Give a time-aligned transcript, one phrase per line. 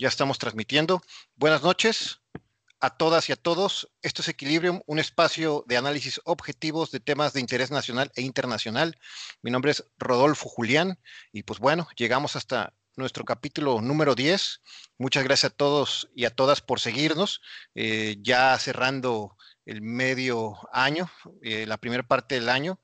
[0.00, 1.02] Ya estamos transmitiendo.
[1.36, 2.22] Buenas noches
[2.80, 3.90] a todas y a todos.
[4.00, 8.98] Esto es Equilibrium, un espacio de análisis objetivos de temas de interés nacional e internacional.
[9.42, 10.98] Mi nombre es Rodolfo Julián
[11.32, 14.62] y pues bueno, llegamos hasta nuestro capítulo número 10.
[14.96, 17.42] Muchas gracias a todos y a todas por seguirnos.
[17.74, 19.36] Eh, ya cerrando
[19.66, 21.10] el medio año,
[21.42, 22.80] eh, la primera parte del año.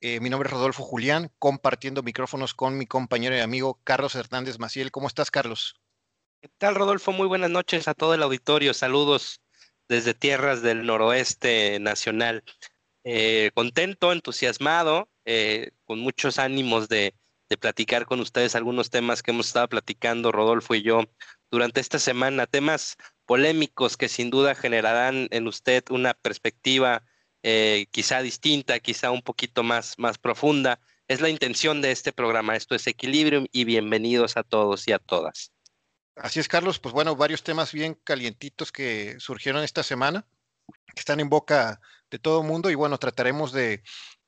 [0.00, 4.58] Eh, mi nombre es Rodolfo Julián, compartiendo micrófonos con mi compañero y amigo Carlos Hernández
[4.58, 4.90] Maciel.
[4.90, 5.82] ¿Cómo estás, Carlos?
[6.40, 7.12] ¿Qué tal, Rodolfo?
[7.12, 8.74] Muy buenas noches a todo el auditorio.
[8.74, 9.40] Saludos
[9.88, 12.44] desde tierras del noroeste nacional.
[13.04, 17.14] Eh, contento, entusiasmado, eh, con muchos ánimos de,
[17.48, 21.04] de, platicar con ustedes algunos temas que hemos estado platicando, Rodolfo y yo,
[21.50, 22.46] durante esta semana.
[22.46, 27.02] Temas polémicos que sin duda generarán en usted una perspectiva
[27.42, 30.80] eh, quizá distinta, quizá un poquito más, más profunda.
[31.08, 32.56] Es la intención de este programa.
[32.56, 35.55] Esto es Equilibrium y bienvenidos a todos y a todas.
[36.16, 36.78] Así es, Carlos.
[36.78, 40.26] Pues bueno, varios temas bien calientitos que surgieron esta semana,
[40.94, 43.82] que están en boca de todo el mundo y bueno, trataremos de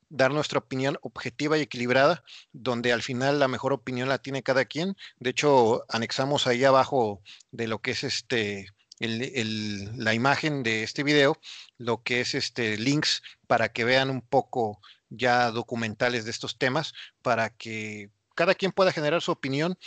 [0.07, 4.65] dar nuestra opinión objetiva y equilibrada, donde al final la mejor opinión la tiene cada
[4.65, 4.95] quien.
[5.19, 8.67] De hecho, anexamos ahí abajo de lo que es este
[8.99, 11.39] la imagen de este video,
[11.77, 14.79] lo que es este links para que vean un poco
[15.09, 19.77] ya documentales de estos temas, para que cada quien pueda generar su opinión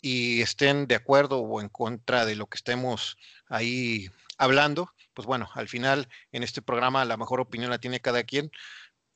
[0.00, 4.92] y estén de acuerdo o en contra de lo que estemos ahí hablando.
[5.14, 8.50] Pues bueno, al final en este programa la mejor opinión la tiene cada quien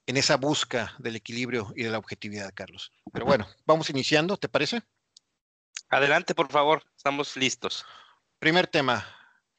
[0.07, 2.93] en esa busca del equilibrio y de la objetividad, Carlos.
[3.13, 4.83] Pero bueno, vamos iniciando, ¿te parece?
[5.89, 7.87] Adelante, por favor, estamos listos.
[8.39, 9.07] Primer tema,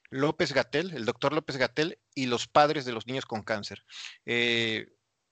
[0.10, 3.84] López Gatel, el doctor López Gatel y los padres de los niños con cáncer.
[4.26, 4.88] Eh,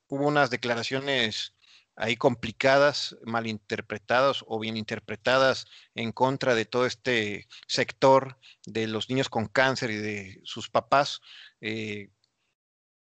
[0.08, 1.53] hubo unas declaraciones
[1.96, 9.30] ahí complicadas, malinterpretadas o bien interpretadas en contra de todo este sector de los niños
[9.30, 11.22] con cáncer y de sus papás,
[11.62, 12.10] eh,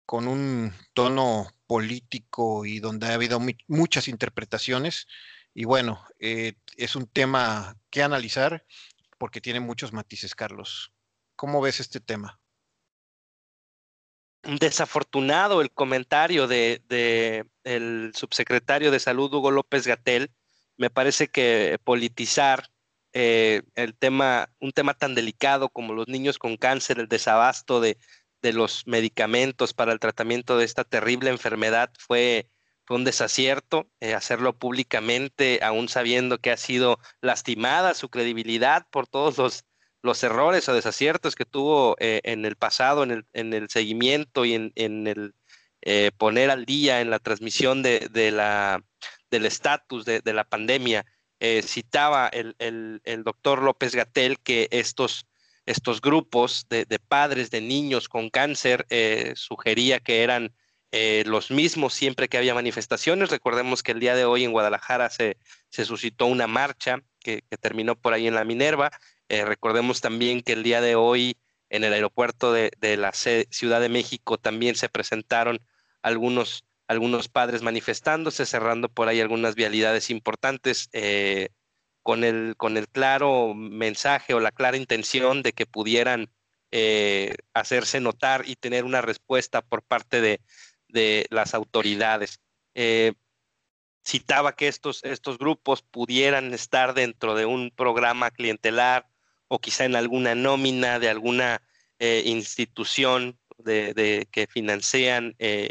[0.06, 5.06] con un tono político y donde ha habido muchas interpretaciones.
[5.52, 8.64] Y bueno, eh, es un tema que analizar
[9.18, 10.92] porque tiene muchos matices, Carlos.
[11.36, 12.40] ¿Cómo ves este tema?
[14.42, 20.30] Desafortunado el comentario de, el subsecretario de Salud Hugo López Gatel.
[20.76, 22.70] Me parece que politizar
[23.12, 27.98] eh, el tema, un tema tan delicado como los niños con cáncer, el desabasto de,
[28.42, 32.50] de los medicamentos para el tratamiento de esta terrible enfermedad fue,
[32.90, 33.90] un desacierto.
[34.00, 39.64] Eh, hacerlo públicamente, aún sabiendo que ha sido lastimada su credibilidad por todos los
[40.02, 44.44] los errores o desaciertos que tuvo eh, en el pasado, en el, en el seguimiento
[44.44, 45.34] y en, en el
[45.90, 48.84] eh, poner al día en la transmisión de, de la,
[49.30, 51.06] del estatus de, de, la pandemia.
[51.40, 55.26] Eh, citaba el, el, doctor López Gatel que estos,
[55.66, 58.86] estos grupos de, de padres de niños con cáncer
[59.36, 60.52] sugería que eran
[61.26, 63.30] los mismos siempre que había manifestaciones.
[63.30, 65.36] Recordemos que el día de hoy en Guadalajara se,
[65.68, 68.90] se suscitó una marcha que, terminó por ahí en la Minerva
[69.28, 71.36] eh, recordemos también que el día de hoy
[71.70, 75.60] en el aeropuerto de, la Ciudad de México también se presentaron
[76.02, 81.50] algunos, algunos padres manifestándose, cerrando por ahí algunas vialidades importantes eh,
[82.02, 86.30] con, el, con el claro mensaje o la clara intención de que pudieran
[86.70, 90.40] eh, hacerse notar y tener una respuesta por parte de,
[90.88, 92.40] de las autoridades.
[94.06, 99.08] citaba que estos, estos grupos pudieran estar dentro de un programa clientelar
[99.48, 101.62] o quizá en alguna nómina de alguna
[101.98, 105.70] eh, institución de, que financian eh,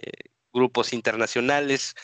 [0.53, 1.95] grupos internacionales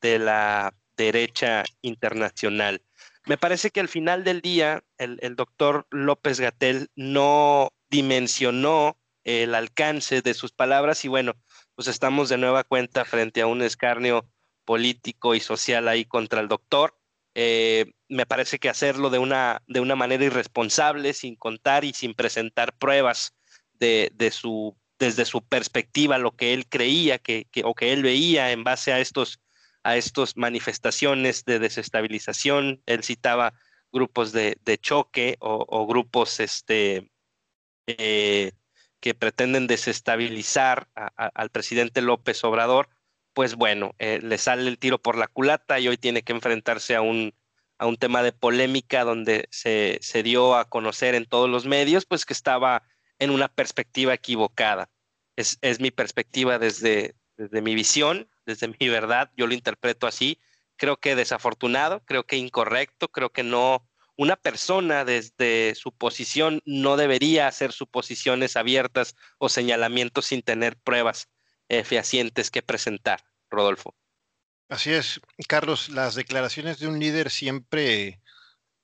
[0.00, 2.82] de la derecha internacional.
[3.26, 10.22] Me parece que al final del día el, doctor López Gatel no dimensionó el alcance
[10.22, 11.34] de sus palabras y bueno,
[11.74, 14.28] pues estamos de nueva cuenta frente a un escarnio
[14.64, 16.96] político y social ahí contra el doctor.
[17.34, 22.14] Eh, me parece que hacerlo de una, de una manera irresponsable, sin contar y sin
[22.14, 23.34] presentar pruebas
[23.74, 28.04] de, de su, desde su perspectiva, lo que él creía que, que, o que él
[28.04, 29.40] veía en base a estos
[29.82, 32.82] a estas manifestaciones de desestabilización.
[32.84, 33.54] Él citaba
[33.90, 37.10] grupos de, choque o, grupos este,
[37.86, 38.52] eh,
[39.00, 42.90] que pretenden desestabilizar al presidente López Obrador
[43.32, 46.96] pues bueno, eh, le sale el tiro por la culata y hoy tiene que enfrentarse
[46.96, 47.32] a un,
[47.78, 52.06] a un tema de polémica donde se, se dio a conocer en todos los medios,
[52.06, 52.82] pues que estaba
[53.20, 54.90] en una perspectiva equivocada.
[55.36, 60.40] Es, mi perspectiva desde, desde mi visión, desde mi verdad, yo lo interpreto así.
[60.76, 63.86] Creo que desafortunado, creo que incorrecto, creo que no
[64.16, 71.28] una persona desde su posición no debería hacer suposiciones abiertas o señalamientos sin tener pruebas
[71.68, 73.94] eh, fehacientes que presentar, Rodolfo.
[74.68, 78.20] Así es, Carlos, las declaraciones de un líder siempre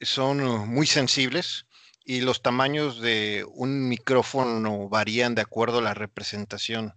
[0.00, 1.65] son muy sensibles
[2.06, 6.94] y los tamaños de un micrófono varían de acuerdo a la representación.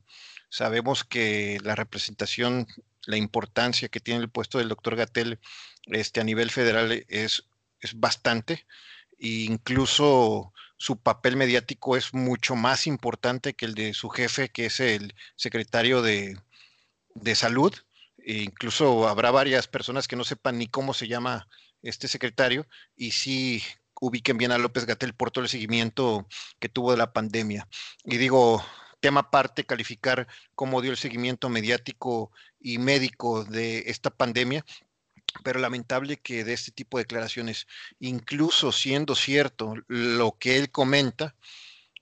[0.49, 2.67] Sabemos que la representación,
[3.07, 5.39] la importancia que tiene el puesto del doctor Gatel
[5.87, 7.45] este, a nivel federal es,
[7.81, 8.67] es bastante.
[9.17, 14.67] E incluso su papel mediático es mucho más importante que el de su jefe, que
[14.67, 16.37] es el secretario de,
[17.15, 17.73] de salud.
[18.19, 21.47] E incluso habrá varias personas que no sepan ni cómo se llama
[21.81, 23.63] este secretario y sí
[23.99, 26.27] ubiquen bien a López Gatel por todo el seguimiento
[26.59, 27.67] que tuvo de la pandemia.
[28.03, 28.63] Y digo,
[28.99, 34.65] tema aparte, calificar cómo dio el seguimiento mediático y médico de esta pandemia,
[35.43, 37.67] pero lamentable que de este tipo de declaraciones,
[37.99, 41.35] incluso siendo cierto lo que él comenta,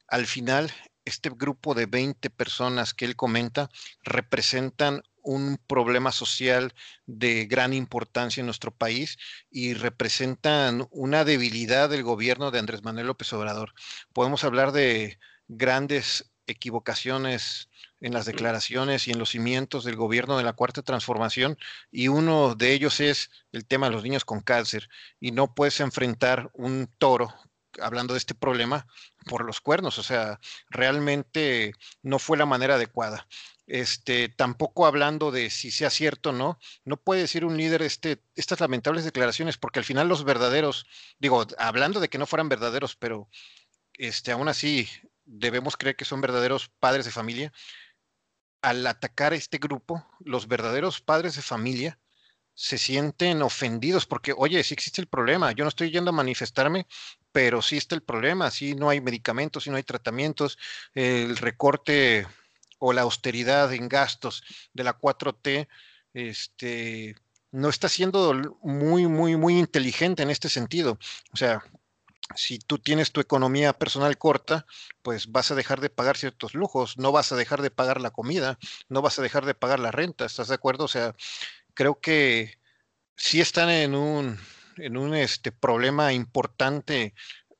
[0.07, 0.71] al final
[1.07, 3.69] este grupo de 20 personas que él comenta
[4.04, 6.74] representan un problema social
[7.06, 9.18] de gran importancia en nuestro país
[9.51, 13.74] y representan una debilidad del gobierno de Andrés Manuel López Obrador.
[14.13, 15.19] Podemos hablar de
[15.50, 17.69] grandes equivocaciones
[18.00, 21.57] en las declaraciones y en los cimientos del gobierno de la cuarta transformación
[21.92, 24.88] y uno de ellos es el tema de los niños con cáncer
[25.19, 27.33] y no puedes enfrentar un toro
[27.81, 28.88] hablando de este problema
[29.25, 33.28] por los cuernos, o sea, realmente no fue la manera adecuada.
[33.68, 38.24] Este, tampoco hablando de si sea cierto o no, no puede decir un líder este,
[38.36, 40.86] estas lamentables declaraciones, porque al final los verdaderos,
[41.19, 43.30] digo, hablando de que no fueran verdaderos, pero
[43.94, 44.88] este, aún así
[45.25, 47.52] debemos creer que son verdaderos padres de familia,
[48.62, 52.00] al atacar este grupo, los verdaderos padres de familia
[52.59, 56.88] se sienten ofendidos porque, oye, sí existe el problema, yo no estoy yendo a manifestarme,
[57.31, 60.57] pero sí está el problema, sí no hay medicamentos, sí no hay tratamientos,
[60.95, 62.25] el recorte
[62.80, 64.44] o la austeridad en gastos
[64.74, 65.68] de la 4T,
[66.15, 67.15] este,
[67.51, 68.33] no está siendo
[68.63, 70.98] muy, muy, muy inteligente en este sentido.
[71.33, 71.62] O sea,
[72.36, 74.65] si tú tienes tu economía personal corta,
[75.01, 78.12] pues vas a dejar de pagar ciertos lujos, no vas a dejar de pagar la
[78.12, 78.57] comida,
[78.89, 80.86] no vas a dejar de pagar la renta, ¿estás de acuerdo?
[80.86, 81.15] O sea,
[81.77, 82.57] creo que
[83.15, 84.39] sí están en un,
[84.77, 87.13] en un este, problema importante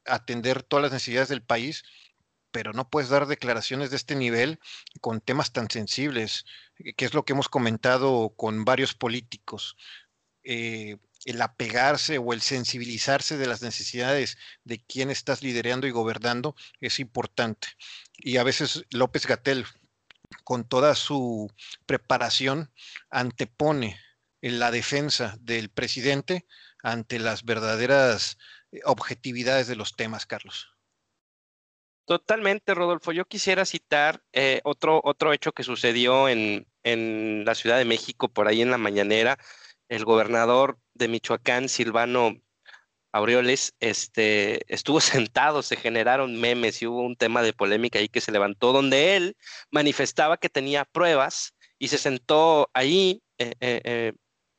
[0.07, 1.83] atender todas las necesidades del país,
[2.49, 4.59] pero no puedes dar declaraciones de este nivel
[5.01, 6.45] con temas tan sensibles,
[6.79, 9.77] eh, que es lo que hemos comentado con varios políticos.
[10.43, 16.55] Eh, el apegarse o el sensibilizarse de las necesidades de quien estás liderando y gobernando
[16.79, 17.67] es importante.
[18.17, 19.67] Y a veces López Gatel,
[20.43, 21.51] con toda su
[21.85, 22.71] preparación,
[23.11, 23.99] antepone
[24.41, 26.45] en la defensa del presidente
[26.83, 28.37] ante las verdaderas
[28.71, 30.73] eh, objetividades de los temas, Carlos.
[32.05, 33.11] Totalmente, Rodolfo.
[33.11, 38.29] Yo quisiera citar eh, otro, otro hecho que sucedió en, en la Ciudad de México,
[38.29, 39.37] por ahí en la mañanera.
[39.89, 42.37] El gobernador de Michoacán, Silvano
[43.11, 48.21] Aureoles, este, estuvo sentado, se generaron memes y hubo un tema de polémica ahí que
[48.21, 49.35] se levantó, donde él
[49.69, 54.13] manifestaba que tenía pruebas y se sentó ahí eh,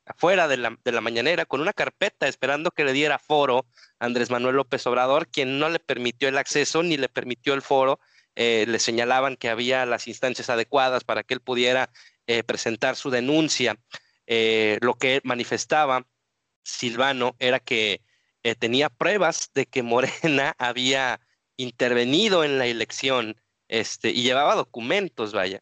[0.09, 3.67] afuera de la, mañanera con una carpeta esperando que le diera foro
[3.99, 7.63] a Andrés Manuel López Obrador, quien no le permitió el acceso ni le permitió el
[7.63, 8.01] foro.
[8.35, 11.91] Eh, le señalaban que había las instancias adecuadas para que él pudiera
[12.27, 13.79] eh, presentar su denuncia.
[14.27, 16.07] Eh, lo que manifestaba
[16.63, 18.03] Silvano era que
[18.59, 21.21] tenía pruebas de que Morena había
[21.57, 25.61] intervenido en la elección este, y llevaba documentos, vaya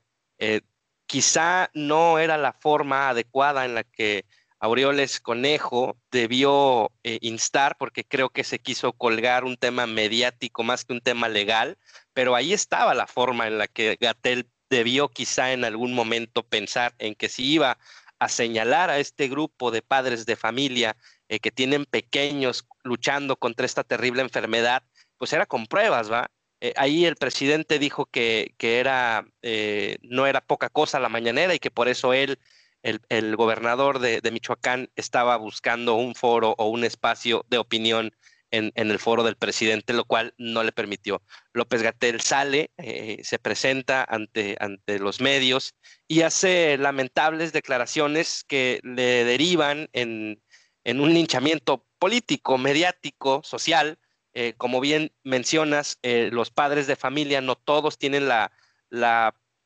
[1.06, 4.24] quizá no era la forma adecuada en la que
[4.58, 10.84] Aureoles Conejo debió eh, instar, porque creo que se quiso colgar un tema mediático más
[10.84, 11.78] que un tema legal,
[12.12, 16.94] pero ahí estaba la forma en la que Gatel debió quizá en algún momento pensar
[16.98, 17.78] en que si iba
[18.18, 20.96] a señalar a este grupo de padres de familia
[21.28, 24.82] eh, que tienen pequeños luchando contra esta terrible enfermedad,
[25.18, 26.30] pues era con pruebas, ¿va?
[26.60, 31.58] Eh, ahí el presidente dijo que, era, eh, no era poca cosa la mañanera y
[31.58, 32.38] que por eso él,
[32.82, 38.12] el, gobernador de, Michoacán, estaba buscando un foro o un espacio de opinión
[38.50, 41.20] en, el foro del presidente, lo cual no le permitió.
[41.52, 45.74] López Gatel sale, eh, se presenta ante, ante los medios
[46.08, 50.40] y hace lamentables declaraciones que le derivan en,
[50.84, 53.98] en un linchamiento político, mediático, social,
[54.38, 58.52] eh, como bien mencionas, eh, los padres de familia no todos tienen la,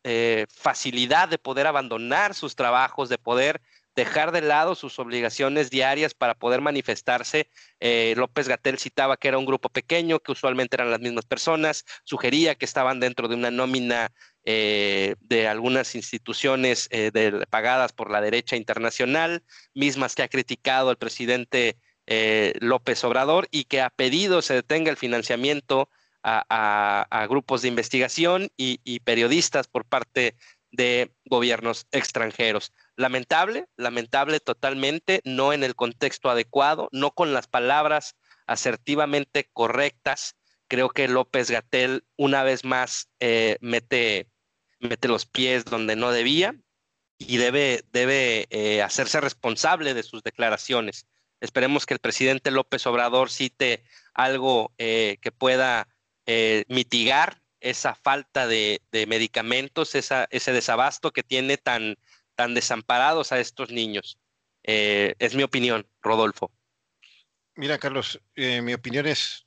[0.05, 3.61] eh, facilidad de poder abandonar sus trabajos, de poder
[3.97, 7.51] dejar de lado sus obligaciones diarias para poder manifestarse.
[8.15, 12.55] López Gatel citaba que era un grupo pequeño, que usualmente eran las mismas personas, sugería
[12.55, 14.13] que estaban dentro de una nómina
[14.45, 16.89] de algunas instituciones
[17.51, 19.43] pagadas por la derecha internacional,
[19.75, 21.77] mismas que ha criticado el presidente
[22.61, 25.89] López Obrador y que ha pedido se detenga el financiamiento
[26.23, 30.37] a, grupos de investigación y, periodistas por parte
[30.71, 32.73] de gobiernos extranjeros.
[32.97, 40.37] Lamentable, lamentable totalmente, no en el contexto adecuado, no con las palabras asertivamente correctas.
[40.69, 44.29] Creo que López Gatel una vez más eh, mete,
[44.79, 46.55] mete los pies donde no debía
[47.19, 51.07] y debe, debe eh, hacerse responsable de sus declaraciones.
[51.41, 53.83] Esperemos que el presidente López Obrador cite
[54.15, 55.89] algo eh, que pueda
[56.69, 61.97] mitigar esa falta de, medicamentos, ese desabasto que tiene tan,
[62.35, 64.19] tan desamparados a estos niños.
[64.63, 66.51] Eh, es mi opinión, Rodolfo.
[67.55, 69.47] Mira, Carlos, eh, mi opinión es,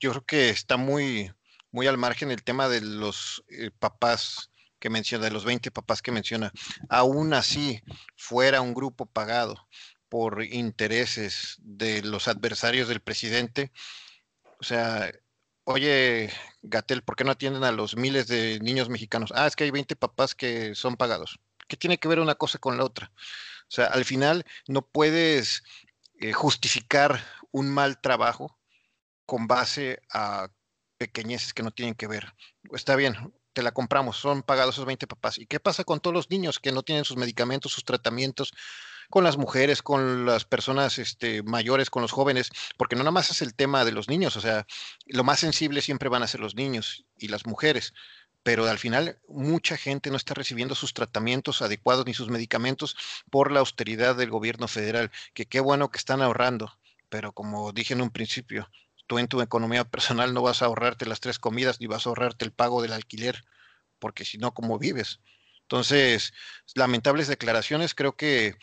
[0.00, 1.32] yo creo que está muy,
[1.70, 6.02] muy al margen el tema de los eh, papás que menciona, de los 20 papás
[6.02, 6.52] que menciona.
[6.90, 7.82] Aún así,
[8.16, 9.66] fuera un grupo pagado
[10.14, 13.72] por intereses de los adversarios del presidente,
[14.60, 15.10] o sea,
[15.64, 16.30] oye,
[16.62, 19.32] Gatel, ¿por qué no atienden a los miles de niños mexicanos?
[19.34, 21.40] Ah, es que hay 20 papás que son pagados.
[21.66, 23.10] ¿Qué tiene que ver una cosa con la otra?
[23.16, 25.64] O sea, al final no puedes
[26.20, 28.56] eh, justificar un mal trabajo
[29.26, 30.46] con base a
[30.96, 32.34] pequeñeces que no tienen que ver.
[32.72, 33.16] Está bien,
[33.52, 35.38] te la compramos, son pagados esos 20 papás.
[35.38, 38.52] ¿Y qué pasa con todos los niños que no tienen sus medicamentos, sus tratamientos?
[39.10, 43.30] Con las mujeres, con las personas este, mayores, con los jóvenes, porque no nada más
[43.30, 44.66] es el tema de los niños, o sea,
[45.06, 47.94] lo más sensible siempre van a ser los niños y las mujeres,
[48.42, 52.96] pero al final mucha gente no está recibiendo sus tratamientos adecuados ni sus medicamentos
[53.30, 57.94] por la austeridad del gobierno federal, que qué bueno que están ahorrando, pero como dije
[57.94, 58.70] en un principio,
[59.06, 62.10] tú en tu economía personal no vas a ahorrarte las tres comidas ni vas a
[62.10, 63.44] ahorrarte el pago del alquiler,
[63.98, 65.20] porque si no, ¿cómo vives?
[65.62, 66.34] Entonces,
[66.74, 68.56] lamentables declaraciones, creo que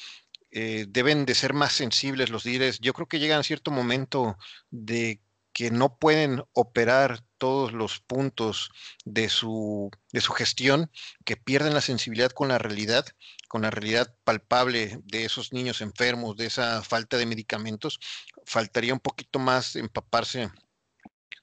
[0.51, 2.79] eh, deben de ser más sensibles los líderes.
[2.79, 4.37] Yo creo que llegan a cierto momento
[4.69, 5.21] de
[5.53, 8.71] que no pueden operar todos los puntos
[9.03, 10.91] de su, de su gestión,
[11.25, 13.05] que pierden la sensibilidad con la realidad,
[13.47, 17.99] con la realidad palpable de esos niños enfermos, de esa falta de medicamentos.
[18.45, 20.49] Faltaría un poquito más empaparse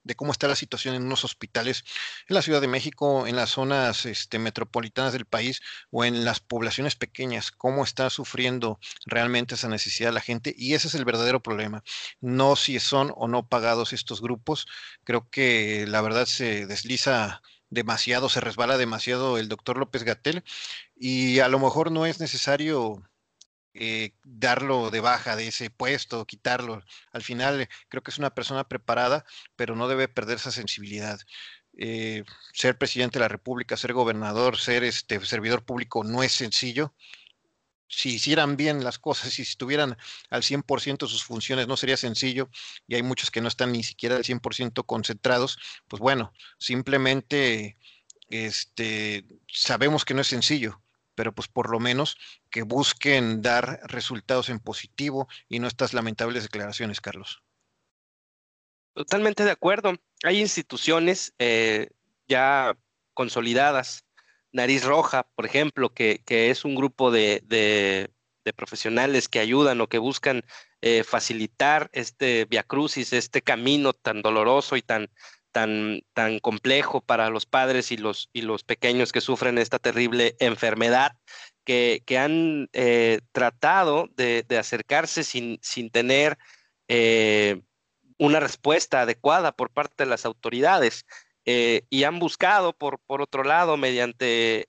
[0.03, 1.83] de cómo está la situación en unos hospitales
[2.27, 6.39] en la Ciudad de México, en las zonas este, metropolitanas del país o en las
[6.39, 10.53] poblaciones pequeñas, cómo está sufriendo realmente esa necesidad la gente.
[10.57, 11.83] Y ese es el verdadero problema.
[12.21, 14.67] No si son o no pagados estos grupos.
[15.03, 20.43] Creo que la verdad se desliza demasiado, se resbala demasiado el doctor López Gatel
[20.95, 23.08] y a lo mejor no es necesario
[23.81, 26.83] eh, darlo de baja de ese puesto, quitarlo.
[27.13, 29.23] Al final creo que es una persona preparada,
[29.55, 31.17] pero no debe perder esa sensibilidad.
[31.77, 36.93] Eh, ser presidente de la República, ser gobernador, ser este servidor público no es sencillo.
[37.87, 39.97] Si hicieran bien las cosas, si estuvieran
[40.29, 42.49] al 100% sus funciones, no sería sencillo
[42.85, 45.57] y hay muchos que no están ni siquiera al 100% concentrados.
[45.87, 47.77] Pues bueno, simplemente
[48.29, 50.81] este, sabemos que no es sencillo,
[51.19, 52.15] pero pues por lo menos
[52.49, 57.43] que busquen dar resultados en positivo y no estas lamentables declaraciones, Carlos.
[58.93, 59.95] Totalmente de acuerdo.
[60.23, 61.89] Hay instituciones eh,
[62.29, 62.77] ya
[63.13, 64.05] consolidadas,
[64.53, 68.09] Nariz Roja, por ejemplo, que, es un grupo de,
[68.55, 70.45] profesionales que ayudan o que buscan
[70.79, 75.11] eh, facilitar este viacrucis, este camino tan doloroso y tan,
[75.51, 80.35] tan, tan complejo para los padres y los, y los pequeños que sufren esta terrible
[80.39, 81.13] enfermedad,
[81.63, 86.37] que, que han eh, tratado de, de, acercarse sin, sin tener
[86.87, 87.61] eh,
[88.17, 91.05] una respuesta adecuada por parte de las autoridades.
[91.45, 94.67] Eh, y han buscado, por, por otro lado, mediante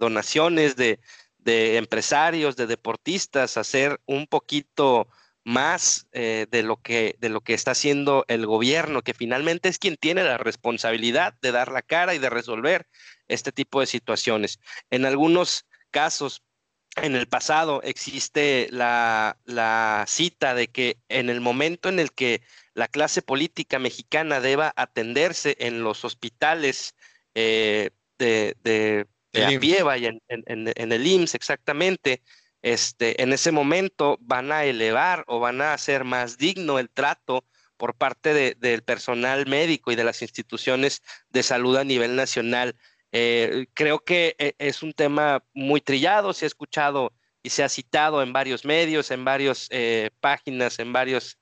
[0.00, 0.98] donaciones de,
[1.38, 5.08] de empresarios, de deportistas, hacer un poquito
[5.48, 9.78] más eh, de, lo que, de lo que está haciendo el gobierno, que finalmente es
[9.78, 12.86] quien tiene la responsabilidad de dar la cara y de resolver
[13.28, 14.60] este tipo de situaciones.
[14.90, 16.42] En algunos casos,
[16.96, 19.38] en el pasado existe la,
[20.06, 22.42] cita de que en el momento en el que
[22.74, 26.94] la clase política mexicana deba atenderse en los hospitales
[27.34, 27.88] eh,
[28.18, 32.22] de, de, y en, en, el IMSS exactamente,
[32.62, 37.44] este, en ese momento van a elevar o van a hacer más digno el trato
[37.78, 42.76] por parte del personal médico y de las instituciones de salud a nivel nacional.
[43.12, 47.68] Eh, creo que eh, es un tema muy trillado, se ha escuchado y se ha
[47.68, 51.38] citado en varios medios, en varias eh, páginas, en varios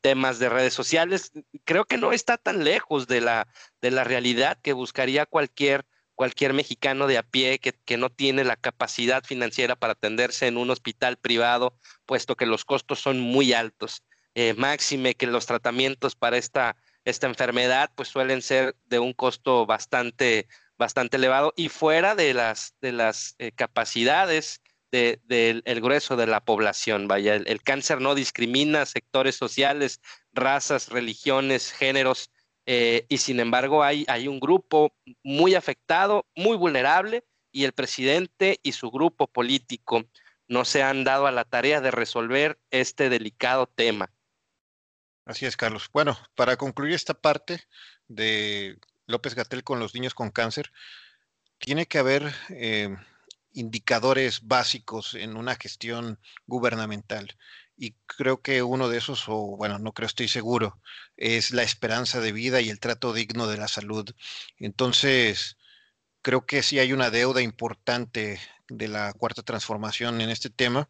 [0.00, 1.30] temas de redes sociales,
[1.64, 3.46] creo que no está tan lejos de la,
[3.80, 8.42] de la realidad que buscaría cualquier, cualquier mexicano de a pie que, que no tiene
[8.42, 13.52] la capacidad financiera para atenderse en un hospital privado, puesto que los costos son muy
[13.52, 14.02] altos.
[14.34, 19.64] Eh, máxime que los tratamientos para esta, esta enfermedad pues suelen ser de un costo
[19.64, 26.40] bastante, bastante elevado y fuera de las, de las eh, capacidades del grueso de la
[26.40, 27.08] población.
[27.08, 30.00] Vaya, el, cáncer no discrimina sectores sociales,
[30.32, 32.30] razas, religiones, géneros,
[32.66, 34.92] eh, y sin embargo hay, hay un grupo
[35.22, 40.04] muy afectado, muy vulnerable, y el presidente y su grupo político
[40.48, 44.12] no se han dado a la tarea de resolver este delicado tema.
[45.24, 45.88] Así es, Carlos.
[45.92, 47.62] Bueno, para concluir esta parte
[48.08, 50.70] de López Gatel con los niños con cáncer,
[51.58, 52.94] tiene que haber eh,
[53.52, 57.36] indicadores básicos en una gestión gubernamental.
[57.76, 60.80] Y creo que uno de esos, o bueno, no creo, estoy seguro,
[61.16, 64.10] es la esperanza de vida y el trato digno de la salud.
[64.58, 65.58] Entonces,
[66.22, 70.88] creo que sí hay una deuda importante de la cuarta transformación en este tema.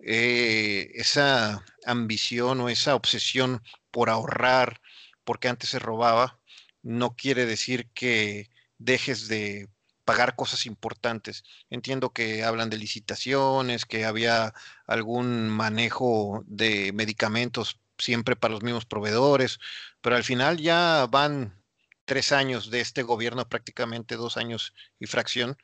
[0.00, 4.80] Eh, esa ambición o esa obsesión por ahorrar,
[5.24, 6.40] porque antes se robaba,
[6.82, 9.68] no quiere decir que dejes de
[10.04, 11.44] pagar cosas importantes.
[11.70, 14.54] Entiendo que hablan de licitaciones, que había
[14.86, 19.58] algún manejo de medicamentos siempre para los mismos proveedores,
[20.00, 21.62] pero al final ya van
[22.04, 25.56] tres años de este gobierno, prácticamente dos años y fracción,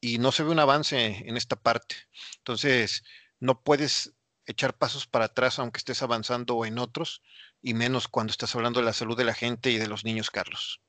[0.00, 1.96] y no se ve un avance en esta parte.
[2.38, 3.04] Entonces,
[3.40, 4.14] no puedes
[4.46, 7.22] echar pasos para atrás aunque estés avanzando en otros,
[7.62, 10.30] y menos cuando estás hablando de la salud de la gente y de los niños,
[10.30, 10.83] Carlos.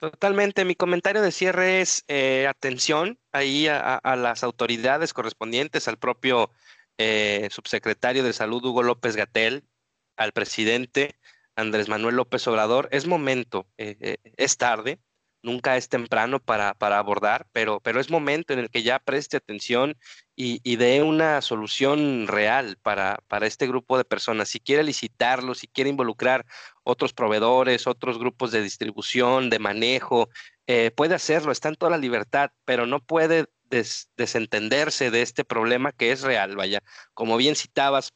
[0.00, 0.64] Totalmente.
[0.64, 6.50] Mi comentario de cierre es eh, atención ahí a, las autoridades correspondientes, al propio
[6.96, 9.68] eh, subsecretario de Salud, Hugo López Gatel,
[10.16, 11.18] al presidente
[11.54, 12.88] Andrés Manuel López Obrador.
[12.92, 15.00] Es momento, eh, es tarde,
[15.42, 19.36] nunca es temprano para, para, abordar, pero, pero es momento en el que ya preste
[19.36, 19.96] atención
[20.36, 24.48] y, y dé una solución real para, para, este grupo de personas.
[24.48, 26.46] Si quiere licitarlo, si quiere involucrar
[26.82, 30.28] otros proveedores, otros grupos de distribución, de manejo,
[30.66, 33.46] eh, puede hacerlo, está en toda la libertad, pero no puede
[34.16, 36.56] desentenderse de este problema que es real.
[36.56, 36.82] Vaya,
[37.14, 38.12] como bien citabas,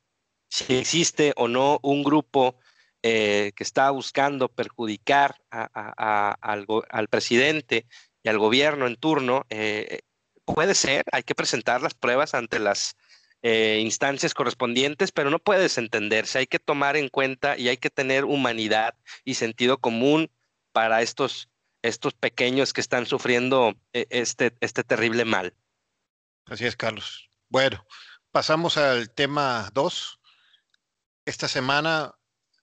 [0.48, 2.58] si existe o no un grupo
[3.06, 7.86] eh, que está buscando perjudicar al, presidente
[8.22, 10.00] y al gobierno en turno, eh,
[10.46, 12.96] puede ser, hay que presentar las pruebas ante las
[13.42, 17.90] eh, instancias correspondientes, pero no puede desentenderse, hay que tomar en cuenta y hay que
[17.90, 20.30] tener humanidad y sentido común
[20.72, 21.50] para estos,
[21.82, 25.52] estos pequeños que están sufriendo este, este terrible mal.
[26.46, 27.28] Así es, Carlos.
[27.50, 27.84] Bueno,
[28.30, 30.20] pasamos al tema 2.
[31.26, 32.14] Esta semana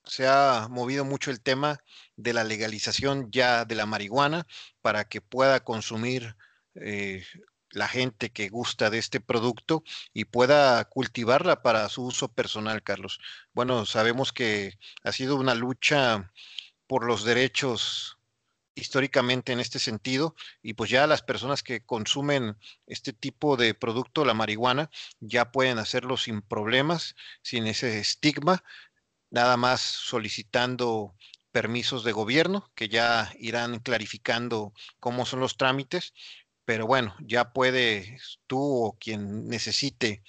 [0.04, 1.80] se ha movido mucho el tema
[2.16, 4.46] de la legalización ya de la marihuana
[4.80, 6.36] para que pueda consumir
[6.74, 7.24] eh,
[7.70, 13.18] la gente que gusta de este producto y pueda cultivarla para su uso personal, Carlos.
[13.54, 16.30] Bueno, sabemos que ha sido una lucha
[16.86, 18.18] por los derechos
[18.74, 24.24] históricamente en este sentido y pues ya las personas que consumen este tipo de producto,
[24.24, 28.64] la marihuana, ya pueden hacerlo sin problemas, sin ese estigma
[29.32, 31.16] nada más solicitando
[31.50, 36.12] permisos de gobierno, que ya irán clarificando cómo son los trámites,
[36.64, 40.22] pero bueno, ya puede tú o quien necesite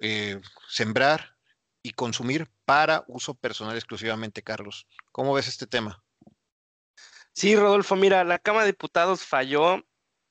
[0.00, 1.36] eh, sembrar
[1.82, 4.86] y consumir para uso personal exclusivamente, Carlos.
[5.12, 6.02] ¿Cómo ves este tema?
[7.32, 9.84] Sí, Rodolfo, mira, la Cámara de Diputados falló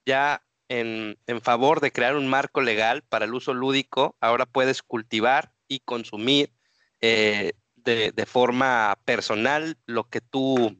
[0.05, 4.15] ya en, en favor de crear un marco legal para el uso lúdico.
[4.21, 6.53] Ahora puedes cultivar y consumir
[7.01, 10.77] eh, de, forma personal lo que tú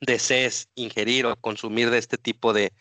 [0.00, 2.72] desees ingerir o consumir de este tipo de,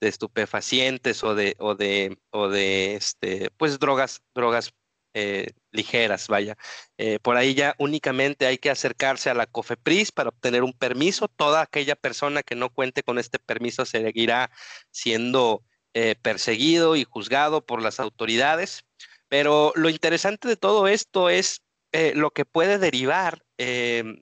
[0.00, 4.72] estupefacientes o de, o de, o de este, pues drogas, drogas
[5.18, 6.58] eh, ligeras, vaya.
[6.98, 11.28] Eh, por ahí ya únicamente hay que acercarse a la COFEPRIS para obtener un permiso.
[11.28, 14.50] Toda aquella persona que no cuente con este permiso seguirá
[14.90, 18.84] siendo eh, perseguido y juzgado por las autoridades.
[19.28, 21.62] Pero lo interesante de todo esto es
[21.98, 24.20] eh, lo que puede derivar em,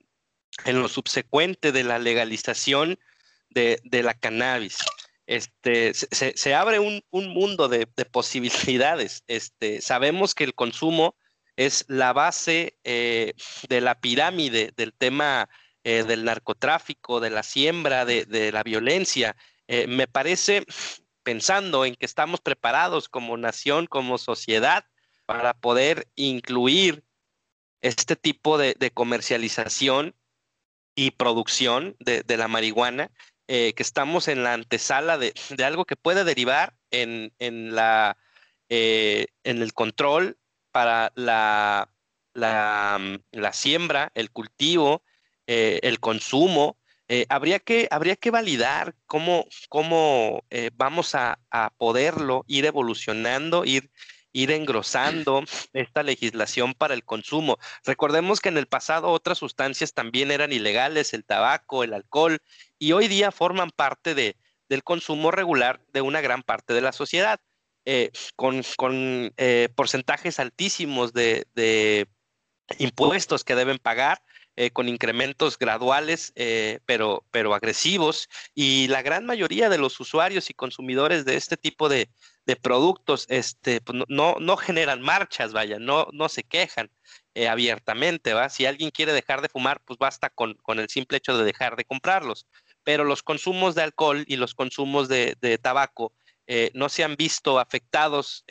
[0.65, 3.01] en lo subsecuente de la legalización
[3.51, 4.79] de, la cannabis.
[5.27, 9.25] Este, se, abre un, mundo de, posibilidades.
[9.27, 11.17] Este, sabemos que el consumo
[11.57, 13.33] es la base eh,
[13.69, 15.49] de la pirámide del tema
[15.83, 19.35] eh, del narcotráfico, de la siembra, de, la violencia.
[19.89, 20.65] me parece
[21.25, 24.85] pensando en que estamos preparados como nación, como sociedad,
[25.27, 27.03] para poder incluir
[27.85, 30.15] este tipo de, comercialización
[30.95, 33.11] y producción de, la marihuana,
[33.47, 38.17] eh, que estamos en la antesala de, algo que puede derivar en, la,
[38.69, 39.29] en
[39.63, 40.39] el control
[40.73, 41.91] para la,
[42.33, 45.03] la, la siembra, el cultivo,
[45.47, 46.79] el consumo.
[47.09, 51.39] Eh, habría, que, habría que validar cómo, cómo eh, vamos a,
[51.77, 53.91] poderlo ir evolucionando, ir,
[54.35, 55.43] ir engrosando
[55.73, 57.57] esta legislación para el consumo.
[57.85, 62.41] Recordemos que en el pasado otras sustancias también eran ilegales, el tabaco, el alcohol,
[62.79, 64.37] y hoy día forman parte de,
[64.69, 67.41] del consumo regular de una gran parte de la sociedad,
[67.87, 69.33] eh, con, con
[69.75, 72.09] porcentajes altísimos de, de
[72.79, 74.21] impuestos que deben pagar
[74.57, 80.49] eh, con incrementos graduales, eh, pero, pero agresivos, y la gran mayoría de los usuarios
[80.49, 82.09] y consumidores de este tipo de,
[82.63, 86.89] productos este, pues, no, no generan marchas, vaya, no, no se quejan
[87.35, 88.49] eh, abiertamente, ¿va?
[88.49, 91.75] Si alguien quiere dejar de fumar, pues basta con, con, el simple hecho de dejar
[91.75, 92.47] de comprarlos.
[92.85, 96.13] Pero los consumos de alcohol y los consumos de, de tabaco
[96.75, 98.45] no se han visto afectados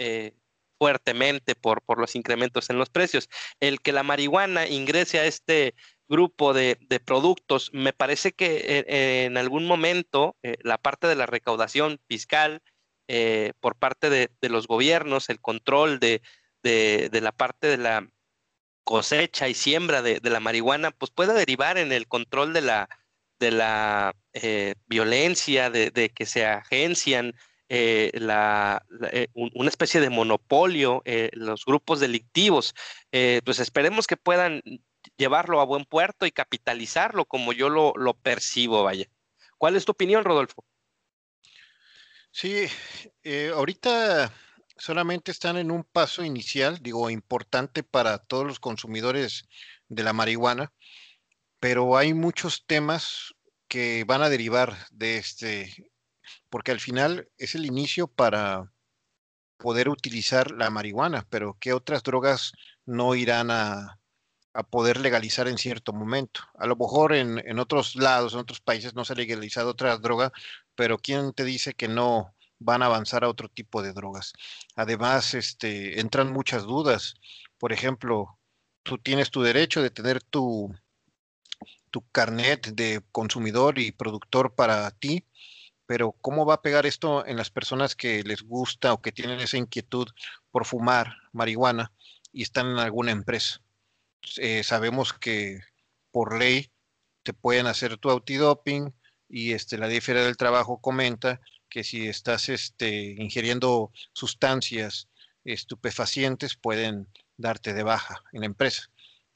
[0.83, 3.29] fuertemente por, por los incrementos en los precios.
[3.61, 5.75] El que la marihuana ingrese a este
[6.07, 7.71] grupo de, productos.
[7.73, 12.61] Me parece que eh, en algún momento eh, la parte de la recaudación fiscal
[13.07, 16.21] eh, por parte de, los gobiernos, el control de,
[16.63, 18.07] la parte de la
[18.83, 22.89] cosecha y siembra de, la marihuana, pues puede derivar en el control de la,
[23.39, 24.15] de la
[24.87, 27.33] violencia, de, que se agencian
[27.69, 28.85] la,
[29.33, 31.01] una especie de monopolio,
[31.33, 32.73] los grupos delictivos.
[33.11, 34.61] pues esperemos que puedan
[35.17, 39.07] llevarlo a buen puerto y capitalizarlo como yo lo, percibo, vaya.
[39.57, 40.65] ¿Cuál es tu opinión, Rodolfo?
[42.31, 42.65] Sí,
[43.23, 44.33] eh, ahorita
[44.77, 49.47] solamente están en un paso inicial, digo, importante para todos los consumidores
[49.87, 50.73] de la marihuana,
[51.59, 53.35] pero hay muchos temas
[53.67, 55.73] que van a derivar de este,
[56.49, 58.71] porque al final es el inicio para
[59.57, 62.51] poder utilizar la marihuana, pero ¿qué otras drogas
[62.85, 63.99] no irán a,
[64.53, 66.41] a poder legalizar en cierto momento.
[66.57, 69.97] A lo mejor en, en, otros lados, en otros países no se ha legalizado otra
[69.97, 70.31] droga,
[70.75, 74.33] pero ¿quién te dice que no van a avanzar a otro tipo de drogas?
[74.75, 77.15] Además, este, entran muchas dudas.
[77.57, 78.37] Por ejemplo,
[78.83, 80.73] tú tienes tu derecho de tener tu,
[81.89, 85.25] tu carnet de consumidor y productor para ti,
[85.85, 89.39] pero ¿cómo va a pegar esto en las personas que les gusta o que tienen
[89.39, 90.07] esa inquietud
[90.51, 91.91] por fumar marihuana
[92.31, 93.61] y están en alguna empresa?
[94.37, 95.61] Eh, sabemos que
[96.11, 96.71] por ley
[97.23, 98.93] te pueden hacer tu antidoping
[99.29, 105.09] y este, la Ley del Trabajo comenta que si estás este, ingiriendo sustancias
[105.43, 107.07] estupefacientes pueden
[107.37, 108.89] darte de baja en la empresa.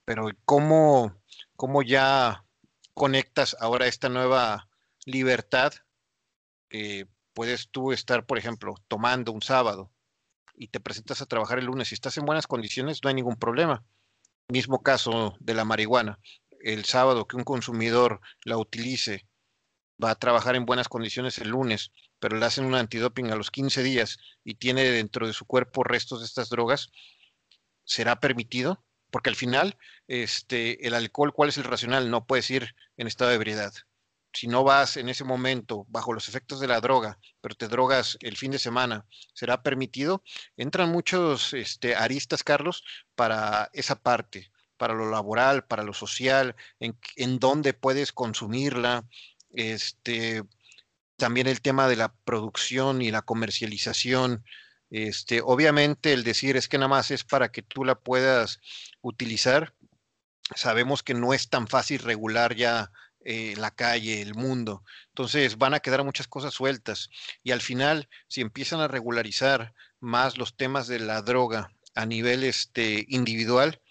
[0.05, 1.19] Pero ¿cómo,
[1.55, 2.45] cómo ya
[2.93, 4.69] conectas ahora esta nueva
[5.05, 5.73] libertad?
[7.33, 9.89] puedes tú estar, por ejemplo, tomando un sábado
[10.53, 11.87] y te presentas a trabajar el lunes.
[11.87, 13.85] Si estás en buenas condiciones, no hay ningún problema
[14.49, 16.19] Mismo caso de la marihuana.
[16.61, 19.27] El sábado que un consumidor la utilice,
[20.01, 23.51] va a trabajar en buenas condiciones el lunes, pero le hacen un antidoping a los
[23.51, 26.91] 15 días y tiene dentro de su cuerpo restos de estas drogas,
[27.83, 28.83] ¿será permitido?
[29.11, 32.09] Porque al final, este, el alcohol, ¿cuál es el racional?
[32.09, 33.73] No puedes ir en estado de ebriedad.
[34.33, 38.17] Si no vas en ese momento bajo los efectos de la droga, pero te drogas
[38.21, 40.23] el fin de semana, ¿será permitido?
[40.57, 42.83] Entran muchos este, aristas, Carlos,
[43.15, 49.05] para esa parte, para lo laboral, para lo social, en, en dónde puedes consumirla,
[49.51, 50.43] este,
[51.17, 54.45] también el tema de la producción y la comercialización.
[54.89, 58.59] Este, obviamente el decir es que nada más es para que tú la puedas
[59.01, 59.73] utilizar.
[60.55, 62.91] Sabemos que no es tan fácil regular ya
[63.29, 64.85] eh, la calle, el mundo.
[65.09, 67.09] Entonces van a quedar muchas cosas sueltas.
[67.43, 72.45] Y al final, si empiezan a regularizar más los temas de la droga a nivel
[72.45, 73.81] este, individual,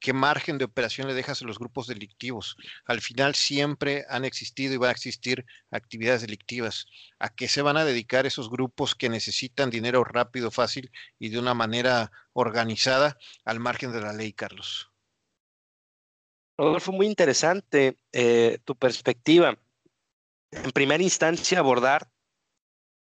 [0.00, 2.56] ¿qué margen de operación le dejas a los grupos delictivos?
[2.86, 6.86] Al final siempre han existido y van a existir actividades delictivas.
[7.18, 11.38] ¿A qué se van a dedicar esos grupos que necesitan dinero rápido, fácil y de
[11.38, 14.87] una manera organizada al margen de la ley, Carlos?
[16.58, 19.56] Rodolfo, muy interesante eh, tu perspectiva.
[20.50, 22.10] En primera instancia, abordar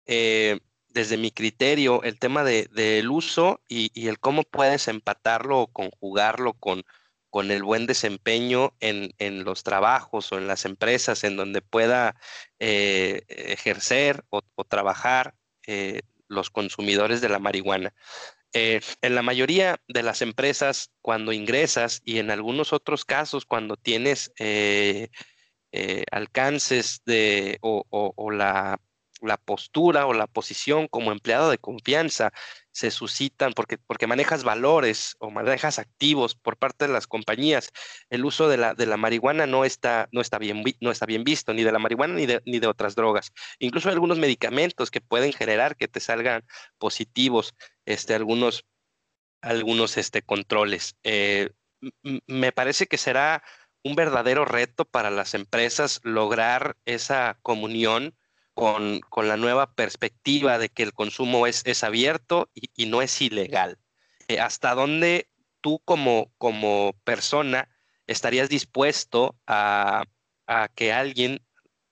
[0.04, 6.52] eh, desde mi criterio el tema del uso y, el cómo puedes empatarlo o conjugarlo
[6.54, 6.84] con,
[7.30, 12.16] con el buen desempeño en, los trabajos o en las empresas en donde pueda
[12.58, 15.34] eh, ejercer o, trabajar
[16.28, 17.94] los consumidores de la marihuana.
[18.52, 23.76] Eh, en la mayoría de las empresas, cuando ingresas y en algunos otros casos, cuando
[23.76, 24.32] tienes
[26.10, 28.80] alcances de, o, la,
[29.22, 32.32] la, postura o la posición como empleado de confianza
[32.70, 37.70] se suscitan porque, porque manejas valores o manejas activos por parte de las compañías.
[38.10, 41.24] El uso de la, de la marihuana no está, no, está bien, no está bien
[41.24, 43.32] visto, ni de la marihuana ni de, ni de otras drogas.
[43.58, 46.44] Incluso hay algunos medicamentos que pueden generar que te salgan
[46.78, 47.54] positivos,
[47.84, 48.64] este, algunos,
[49.40, 50.96] algunos este, controles.
[51.02, 51.50] Eh,
[52.26, 53.42] me parece que será
[53.84, 58.16] un verdadero reto para las empresas lograr esa comunión
[58.58, 63.78] con, la nueva perspectiva de que el consumo es, es abierto y, no es ilegal.
[64.26, 65.28] Eh, ¿Hasta dónde
[65.60, 67.68] tú como, como persona
[68.08, 70.02] estarías dispuesto a,
[70.74, 71.40] que alguien,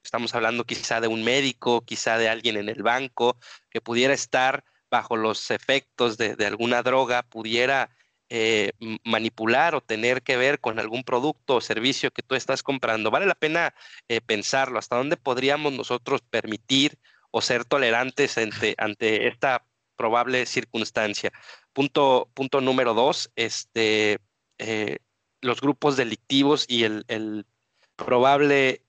[0.03, 3.39] estamos hablando quizá de un médico, quizá de alguien en el banco,
[3.71, 7.96] que pudiera estar bajo los efectos de, de alguna droga, pudiera
[8.29, 8.73] eh,
[9.05, 13.11] manipular o tener que ver con algún producto o servicio que tú estás comprando.
[13.11, 13.75] Vale la pena
[14.09, 16.99] eh, pensarlo, hasta dónde podríamos nosotros permitir
[17.31, 19.65] o ser tolerantes ante, ante esta
[19.97, 21.33] probable circunstancia.
[21.73, 24.19] Punto, punto número dos, este,
[24.59, 24.99] eh,
[25.41, 27.47] los grupos delictivos y el, el
[27.95, 28.83] probable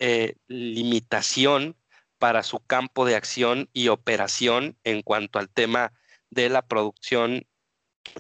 [0.48, 1.76] limitación
[2.18, 5.94] para su campo de acción y operación en cuanto al tema
[6.30, 7.46] de la producción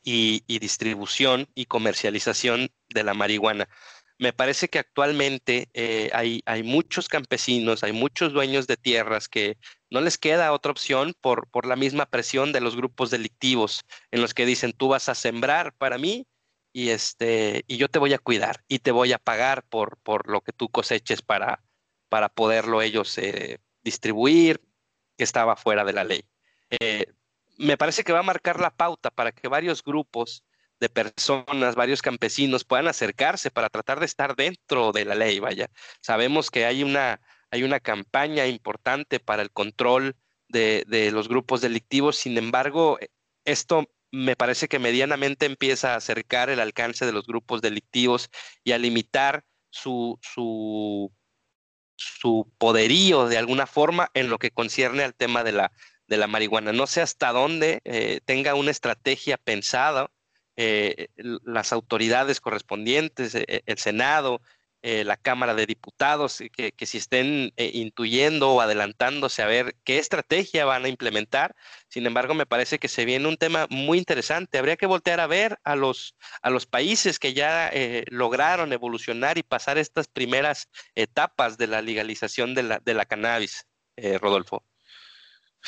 [0.04, 3.67] y, distribución y comercialización de la marihuana.
[4.19, 9.58] Me parece que actualmente eh, hay, hay, muchos campesinos, hay muchos dueños de tierras que
[9.91, 14.21] no les queda otra opción por, por la misma presión de los grupos delictivos en
[14.21, 16.26] los que dicen tú vas a sembrar para mí
[16.73, 20.30] y, este, y yo te voy a cuidar y te voy a pagar por, por
[20.30, 21.63] lo que tú coseches para,
[22.10, 24.62] para poderlo ellos eh, distribuir,
[25.17, 26.23] que estaba fuera de la ley.
[26.80, 27.06] Eh,
[27.58, 30.43] me parece que va a marcar la pauta para que varios grupos
[30.80, 35.70] de personas, varios campesinos puedan acercarse para tratar de estar dentro de la ley, vaya.
[36.02, 40.15] Sabemos que hay una, hay una campaña importante para el control
[40.48, 43.00] de, de los grupos delictivos, sin embargo,
[43.43, 48.30] esto me parece que medianamente empieza a acercar el alcance de los grupos delictivos
[48.63, 51.12] y a limitar su, su,
[51.96, 55.72] su poderío de alguna forma en lo que concierne al tema de la
[56.08, 56.74] de la marihuana.
[56.74, 60.10] No sé hasta dónde eh, tenga una estrategia pensada
[60.56, 64.41] eh, las autoridades correspondientes, eh, el Senado,
[64.84, 70.63] la Cámara de Diputados, que, que si estén intuyendo o adelantándose a ver qué estrategia
[70.63, 71.56] van a implementar.
[71.89, 74.58] Sin embargo, me parece que se viene un tema muy interesante.
[74.58, 77.70] Habría que voltear a ver a los, a los países que ya
[78.12, 83.67] lograron evolucionar y pasar estas primeras etapas de la legalización de la, de la cannabis,
[84.22, 84.63] Rodolfo.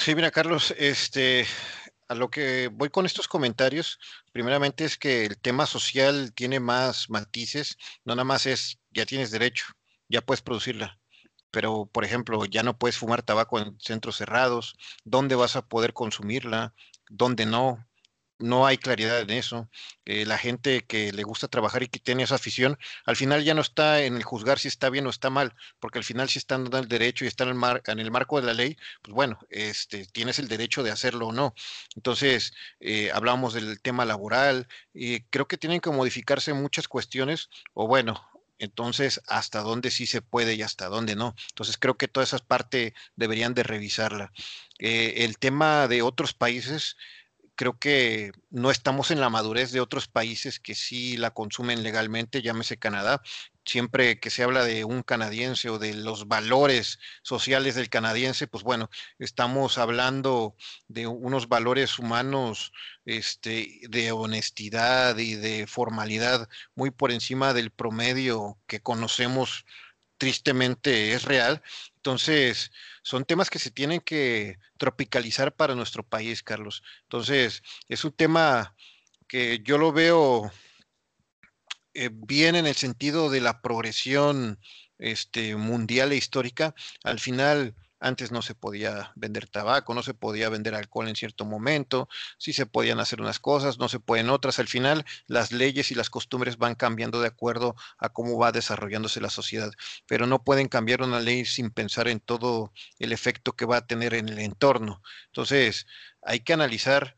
[0.02, 1.46] Sí, mira, Carlos, este,
[2.08, 4.00] a lo que voy con estos comentarios,
[4.32, 9.30] primeramente es que el tema social tiene más matices, no nada más es, ya tienes
[9.30, 9.66] derecho,
[10.08, 11.02] ya puedes producirla,
[11.52, 15.92] pero por ejemplo, ya no puedes fumar tabaco en centros cerrados, ¿dónde vas a poder
[15.94, 16.74] consumirla?
[17.10, 17.89] ¿Dónde no?
[18.40, 19.70] No hay claridad en eso.
[20.06, 23.54] Eh, la gente que le gusta trabajar y que tiene esa afición, al final ya
[23.54, 26.40] no está en el juzgar si está bien o está mal, porque al final si
[26.40, 28.78] están dando el derecho y está en el, mar, en el marco de la ley,
[29.02, 31.54] pues bueno, este, tienes el derecho de hacerlo o no.
[31.96, 37.88] Entonces, eh, hablamos del tema laboral y creo que tienen que modificarse muchas cuestiones, o
[37.88, 41.36] bueno, entonces hasta dónde sí se puede y hasta dónde no.
[41.50, 44.32] Entonces creo que todas esas partes deberían de revisarla.
[44.80, 46.98] Eh, el tema de otros países,
[47.60, 52.42] creo que no estamos en la madurez de otros países que sí la consumen legalmente,
[52.42, 53.22] llámese Canadá.
[53.66, 58.64] Siempre que se habla de un canadiense o de los valores sociales del canadiense, pues
[58.64, 60.56] bueno, estamos hablando
[60.88, 62.72] de unos valores humanos
[63.04, 69.66] este, de honestidad y de formalidad muy por encima del promedio que conocemos
[70.20, 71.64] tristemente es real.
[71.96, 76.84] Entonces, son temas que se tienen que tropicalizar para nuestro país, Carlos.
[77.04, 78.76] Entonces, es un tema
[79.28, 80.52] que yo lo veo
[81.96, 84.60] eh, bien en el sentido de la progresión
[85.00, 86.76] este, mundial e histórica.
[87.04, 91.46] Al final, antes no se podía vender tabaco, no se podía vender alcohol en cierto
[91.46, 92.08] momento,
[92.38, 94.60] sí se podían hacer unas cosas, no se pueden otras.
[94.60, 99.22] Al final, las leyes y las costumbres van cambiando de acuerdo a cómo va desarrollándose
[99.22, 99.72] la sociedad,
[100.08, 103.88] pero no pueden cambiar una ley sin pensar en todo el efecto que va a
[103.88, 105.02] tener en el entorno.
[105.28, 105.88] Entonces,
[106.22, 107.18] hay que analizar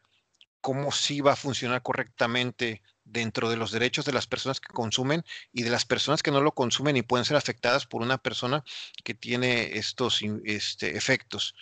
[0.61, 5.25] cómo sí va a funcionar correctamente dentro de los derechos de las personas que consumen
[5.51, 8.63] y de las personas que no lo consumen y pueden ser afectadas por una persona
[9.03, 11.55] que tiene estos este, efectos.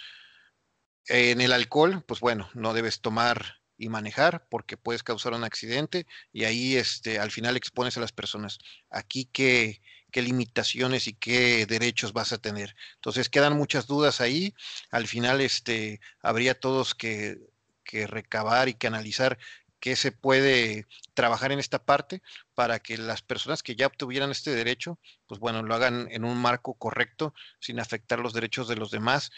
[1.08, 6.06] En el alcohol, pues bueno, no debes tomar y manejar porque puedes causar un accidente
[6.32, 8.60] y ahí este, al final expones a las personas.
[8.92, 9.82] Aquí qué,
[10.12, 12.76] qué limitaciones y qué derechos vas a tener.
[12.96, 14.54] Entonces quedan muchas dudas ahí.
[14.92, 17.40] Al final este, habría todos que,
[17.84, 19.40] que recabar y que analizar
[19.80, 22.22] qué se puede trabajar en esta parte
[22.54, 26.38] para que las personas que ya obtuvieran este derecho, pues bueno, lo hagan en un
[26.38, 29.32] marco correcto sin afectar los derechos de los demás.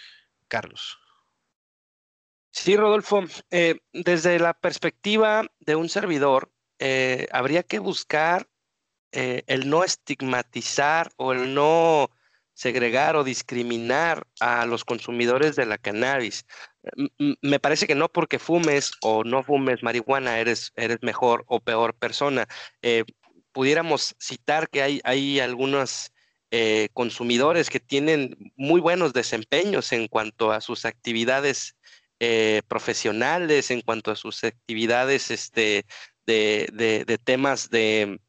[0.48, 1.00] Carlos.
[2.52, 8.50] Sí, Rodolfo, eh, desde la perspectiva de un servidor, eh, habría que buscar
[9.14, 12.10] eh, el no estigmatizar o el no
[12.54, 16.46] segregar o discriminar a los consumidores de la cannabis.
[17.42, 21.94] Me parece que no porque fumes o no fumes marihuana eres, eres mejor o peor
[21.94, 22.48] persona.
[23.52, 26.12] pudiéramos citar que hay, hay algunos
[26.94, 31.76] consumidores que tienen muy buenos desempeños en cuanto a sus actividades
[32.24, 35.88] eh, profesionales, en cuanto a sus actividades este,
[36.28, 38.20] de, temas de,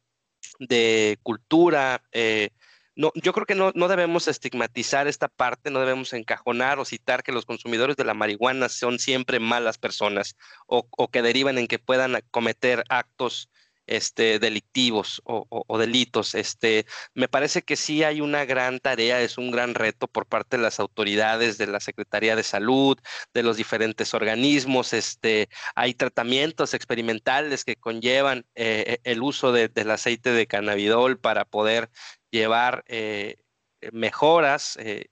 [1.21, 2.01] cultura.
[2.11, 2.49] Eh,
[2.95, 7.31] no, yo creo que no, debemos estigmatizar esta parte, no debemos encajonar o citar que
[7.31, 10.35] los consumidores de la marihuana son siempre malas personas
[10.67, 13.49] o, o que derivan en que puedan cometer actos
[13.87, 16.35] este, delictivos o, delitos.
[16.35, 20.57] Este, me parece que sí hay una gran tarea, es un gran reto por parte
[20.57, 22.97] de las autoridades, de la Secretaría de Salud,
[23.33, 24.93] de los diferentes organismos.
[24.93, 31.89] Este, hay tratamientos experimentales que conllevan eh, el uso del aceite de cannabidol para poder
[32.37, 33.37] llevar eh,
[33.91, 34.77] mejoras.
[34.81, 35.05] Eh,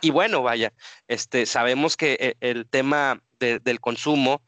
[0.00, 0.72] y, bueno, vaya,
[1.06, 4.42] este, sabemos que el tema del consumo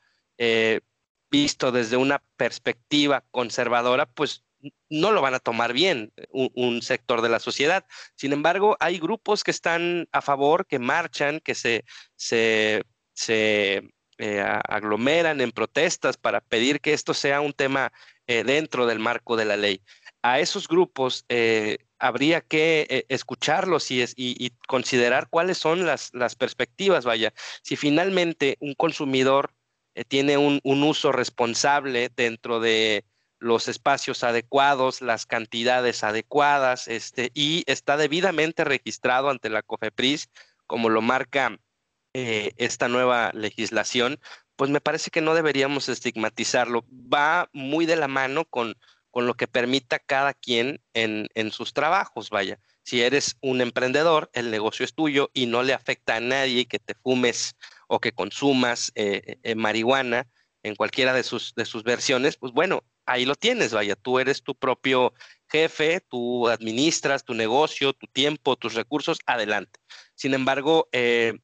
[1.31, 4.44] visto desde una perspectiva conservadora, pues
[4.88, 7.85] no lo van a tomar bien eh, un, sector de la sociedad.
[8.14, 11.85] Sin embargo, hay grupos que están a favor, que marchan, que se,
[12.16, 12.85] se,
[14.18, 17.92] eh, aglomeran en protestas para pedir que esto sea un tema
[18.29, 19.83] eh, dentro del marco de la ley.
[20.26, 21.26] A esos grupos
[21.98, 27.04] habría que escucharlos y, considerar cuáles son las, perspectivas.
[27.04, 29.52] Vaya, si finalmente un consumidor
[29.94, 33.04] eh, tiene un, uso responsable dentro de
[33.38, 40.30] los espacios adecuados, las cantidades adecuadas, este, y está debidamente registrado ante la COFEPRIS,
[40.66, 41.58] como lo marca
[42.14, 44.18] eh, esta nueva legislación,
[44.56, 46.84] pues me parece que no deberíamos estigmatizarlo.
[46.90, 48.74] Va muy de la mano con,
[49.14, 52.59] con lo que permita cada quien en, en sus trabajos, vaya.
[52.83, 56.81] Si eres un emprendedor, el negocio es tuyo y no le afecta a nadie que
[56.81, 57.55] te fumes
[57.87, 60.27] o que consumas eh, eh, marihuana
[60.64, 64.42] en cualquiera de sus, de sus versiones, pues bueno, ahí lo tienes, vaya, tú eres
[64.42, 65.14] tu propio
[65.48, 69.79] jefe, tú administras tu negocio, tu tiempo, tus recursos, adelante.
[70.16, 71.35] Sin embargo, eh,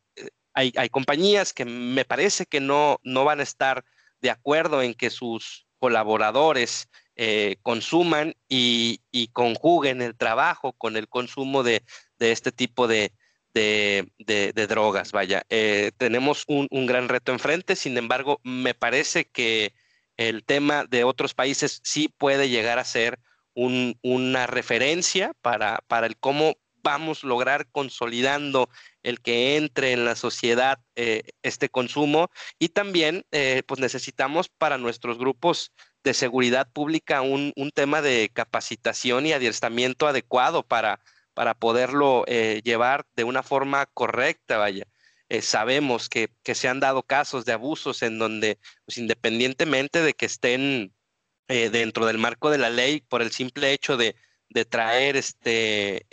[0.55, 3.85] hay, compañías que me parece que no, no van a estar
[4.21, 6.89] de acuerdo en que sus colaboradores
[7.63, 9.01] consuman y,
[9.33, 11.83] conjuguen el trabajo con el consumo de,
[12.19, 13.13] este tipo de,
[14.69, 15.45] drogas, vaya.
[15.51, 19.75] Eh, tenemos un, gran reto enfrente, sin embargo, me parece que
[20.17, 23.19] el tema de otros países sí puede llegar a ser
[23.55, 28.71] una referencia para, el cómo vamos a lograr consolidando
[29.03, 34.79] el que entre en la sociedad eh, este consumo y también eh, pues necesitamos para
[34.79, 35.73] nuestros grupos
[36.05, 41.01] de seguridad pública un, un tema de capacitación y adiestramiento adecuado para
[41.35, 44.85] para poderlo eh, llevar de una forma correcta, vaya.
[45.29, 50.27] Eh, sabemos que, se han dado casos de abusos en donde, pues, independientemente de que
[50.27, 50.93] estén
[51.49, 54.17] eh, dentro del marco de la ley, por el simple hecho de,
[54.51, 56.07] de traer este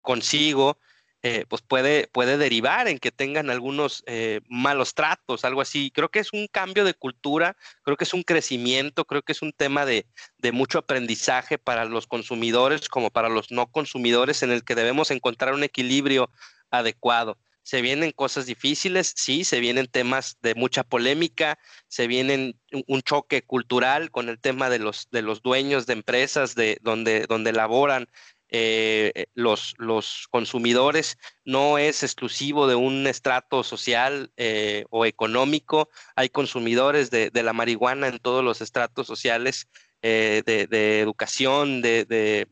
[0.00, 0.78] consigo
[1.26, 5.90] eh, pues puede, puede derivar en que tengan algunos eh, malos tratos, algo así.
[5.90, 9.40] Creo que es un cambio de cultura, creo que es un crecimiento, creo que es
[9.40, 10.04] un tema de,
[10.52, 15.54] mucho aprendizaje para los consumidores como para los no consumidores en el que debemos encontrar
[15.54, 16.30] un equilibrio
[16.70, 17.38] adecuado.
[17.62, 21.58] Se vienen cosas difíciles, sí, se vienen temas de mucha polémica,
[21.88, 26.54] se vienen un, choque cultural con el tema de los, de los dueños de empresas
[26.54, 28.08] de donde, donde laboran
[28.48, 35.88] eh, eh, los, los, consumidores no es exclusivo de un estrato social eh, o económico.
[36.14, 39.68] Hay consumidores de, la marihuana en todos los estratos sociales
[40.02, 42.46] de, educación, de,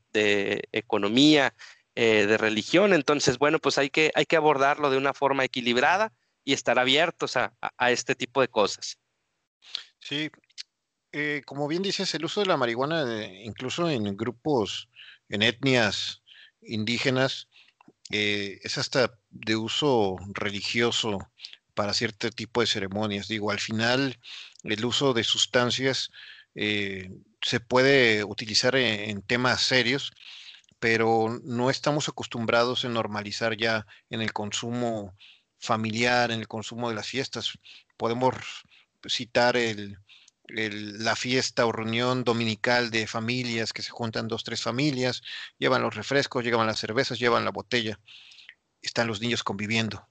[0.72, 1.54] economía,
[1.94, 2.94] de religión.
[2.94, 6.12] Entonces, bueno, pues hay que, hay que abordarlo de una forma equilibrada
[6.44, 7.52] y estar abiertos a,
[7.90, 8.98] este tipo de cosas.
[10.00, 10.30] Sí,
[11.44, 14.88] como bien dices, el uso de la marihuana, incluso en grupos
[15.32, 16.22] en etnias
[16.60, 17.48] indígenas,
[18.10, 21.18] eh, es hasta de uso religioso
[21.74, 23.28] para cierto tipo de ceremonias.
[23.28, 24.20] Digo, al final
[24.62, 26.10] el uso de sustancias
[26.54, 27.10] eh,
[27.40, 30.12] se puede utilizar en, temas serios,
[30.78, 35.16] pero no estamos acostumbrados en normalizar ya en el consumo
[35.58, 37.58] familiar, en el consumo de las fiestas.
[37.96, 38.34] Podemos
[39.08, 39.98] citar el,
[40.52, 45.22] la fiesta o reunión dominical de familias que se juntan dos, tres familias,
[45.58, 47.98] llevan los refrescos, llevan las cervezas, llevan la botella,
[48.82, 50.06] están los niños conviviendo.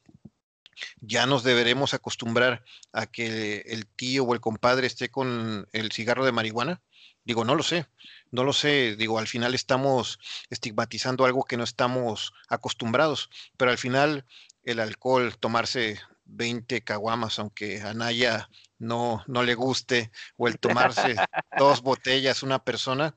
[1.00, 6.26] Ya nos deberemos acostumbrar a que el tío o el compadre esté con el cigarro
[6.26, 6.82] de marihuana.
[7.24, 7.86] Digo, no lo sé,
[8.32, 8.96] no lo sé.
[8.96, 10.18] Digo, al final estamos
[10.50, 14.26] estigmatizando algo que no estamos acostumbrados, pero al final
[14.64, 18.50] el alcohol, tomarse 20 caguamas, aunque a Naya
[18.82, 21.16] no, no le guste, o el tomarse
[21.58, 23.16] dos botellas una persona,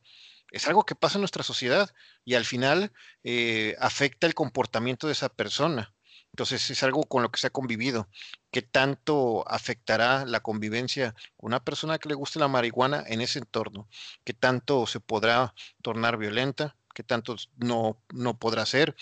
[0.51, 1.91] es algo que pasa en nuestra sociedad
[2.25, 2.93] y al final
[3.25, 5.93] eh, afecta el comportamiento de esa persona.
[6.33, 8.09] Entonces es algo con lo que se ha convivido.
[8.51, 13.39] ¿Qué tanto afectará la convivencia con una persona que le guste la marihuana en ese
[13.39, 13.89] entorno?
[14.23, 16.77] ¿Qué tanto se podrá tornar violenta?
[16.93, 18.95] ¿Qué tanto no, no podrá ser?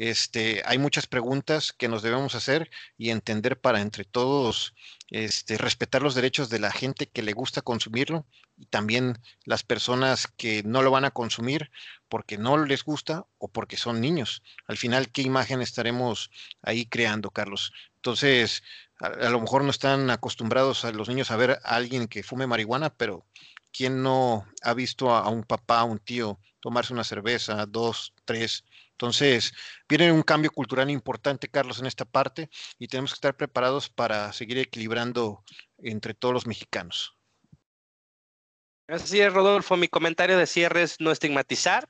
[0.00, 4.74] Este, hay muchas preguntas que nos debemos hacer y entender para entre todos
[5.10, 8.24] este, respetar los derechos de la gente que le gusta consumirlo
[8.56, 11.70] y también las personas que no lo van a consumir
[12.08, 14.42] porque no les gusta o porque son niños.
[14.66, 16.30] Al final, ¿qué imagen estaremos
[16.62, 17.70] ahí creando, Carlos?
[17.96, 18.62] Entonces,
[19.00, 22.46] a, lo mejor no están acostumbrados a los niños a ver a alguien que fume
[22.46, 23.26] marihuana, pero
[23.70, 28.14] ¿quién no ha visto a, a un papá, a un tío tomarse una cerveza, dos,
[28.24, 28.64] tres?
[29.00, 29.54] Entonces,
[29.88, 34.30] viene un cambio cultural importante, Carlos, en esta parte y tenemos que estar preparados para
[34.34, 35.42] seguir equilibrando
[35.78, 37.16] entre todos los mexicanos.
[38.88, 39.78] Así es, Rodolfo.
[39.78, 41.88] Mi comentario de cierre es no estigmatizar,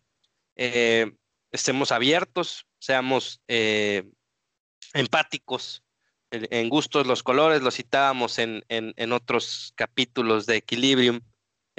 [0.55, 1.11] eh,
[1.51, 4.09] estemos abiertos, seamos eh,
[4.95, 5.83] empáticos
[6.31, 11.23] en gustos, los colores, lo citábamos en, en otros capítulos de Equilibrium.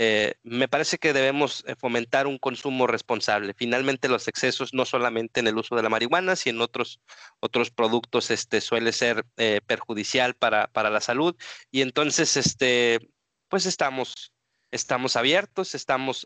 [0.03, 3.53] Eh, me parece que debemos eh, fomentar un consumo responsable.
[3.53, 7.01] Finalmente, los excesos, no solamente en el uso de la marihuana, sino en otros,
[7.39, 11.35] otros productos, este, suele ser eh, perjudicial para, para, la salud.
[11.69, 13.11] Y entonces, este,
[13.47, 14.33] pues estamos,
[14.71, 16.25] estamos abiertos, estamos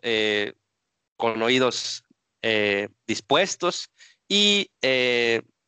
[1.18, 2.06] con oídos
[3.06, 3.90] dispuestos
[4.30, 4.70] y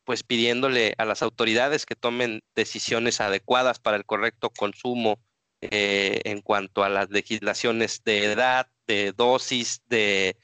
[0.04, 5.20] pues pidiéndole a las autoridades que tomen decisiones adecuadas para el correcto consumo
[5.60, 10.36] eh, en cuanto a las legislaciones de edad, de dosis, de,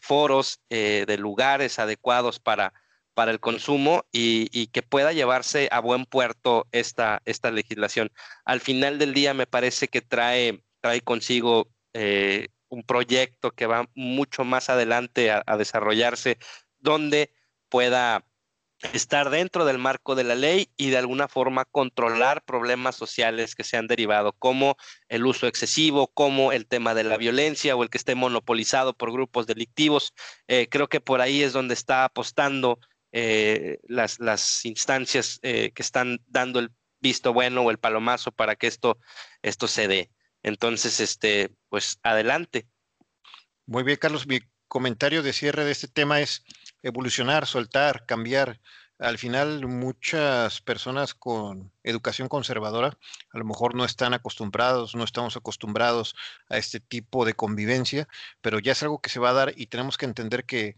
[0.00, 2.74] foros, eh, de lugares adecuados para,
[3.14, 8.10] para el consumo y, que pueda llevarse a buen puerto esta, esta legislación.
[8.44, 13.88] Al final del día me parece que trae, trae consigo eh, un proyecto que va
[13.94, 16.38] mucho más adelante a desarrollarse,
[16.80, 17.32] donde
[17.68, 18.24] pueda
[18.92, 23.64] estar dentro del marco de la ley y de alguna forma controlar problemas sociales que
[23.64, 24.76] se han derivado, como
[25.08, 29.12] el uso excesivo, como el tema de la violencia o el que esté monopolizado por
[29.12, 30.12] grupos delictivos.
[30.48, 32.78] Eh, creo que por ahí es donde está apostando
[33.12, 36.70] eh, las, las, instancias eh, que están dando el
[37.00, 38.98] visto bueno o el palomazo para que esto,
[39.42, 40.10] esto se dé.
[40.42, 42.66] Entonces, este, pues adelante.
[43.66, 44.26] Muy bien, Carlos.
[44.26, 46.44] Mi comentario de cierre de este tema es
[46.84, 48.60] evolucionar, soltar, cambiar.
[48.98, 52.96] Al final, muchas personas con educación conservadora
[53.32, 56.14] a lo mejor no están acostumbrados, no estamos acostumbrados
[56.48, 58.06] a este tipo de convivencia,
[58.40, 60.76] pero ya es algo que se va a dar y tenemos que entender que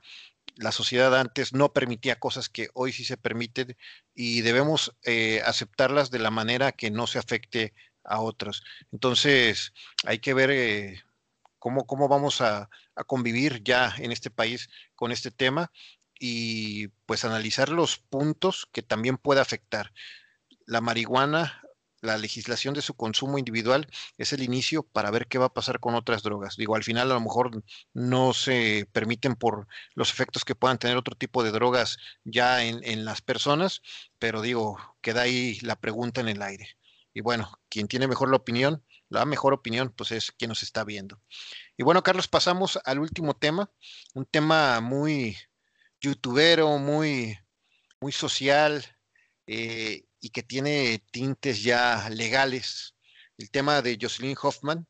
[0.55, 3.77] la sociedad antes no permitía cosas que hoy sí se permiten
[4.15, 8.63] y debemos eh, aceptarlas de la manera que no se afecte a otras.
[8.93, 11.03] Entonces, hay que ver eh,
[11.59, 15.71] cómo, cómo vamos a, a convivir ya en este país con este tema
[16.19, 19.93] y pues analizar los puntos que también puede afectar.
[20.67, 21.62] La marihuana,
[22.01, 23.89] la legislación de su consumo individual
[24.19, 26.57] es el inicio para ver qué va a pasar con otras drogas.
[26.57, 27.62] Digo, al final a lo mejor
[27.95, 32.81] no se permiten por los efectos que puedan tener otro tipo de drogas ya en,
[32.85, 33.83] en las personas,
[34.19, 36.77] pero digo, queda ahí la pregunta en el aire.
[37.12, 40.85] Y bueno, quien tiene mejor la opinión, la mejor opinión, pues es quien nos está
[40.85, 41.23] viendo.
[41.77, 43.71] Y bueno, Carlos, pasamos al último tema,
[44.14, 45.37] un tema muy,
[46.07, 47.37] youtubero, muy,
[48.01, 48.85] muy social
[49.49, 52.95] eh, y que tiene tintes ya legales.
[53.39, 54.87] El tema de Jocelyn Hoffman,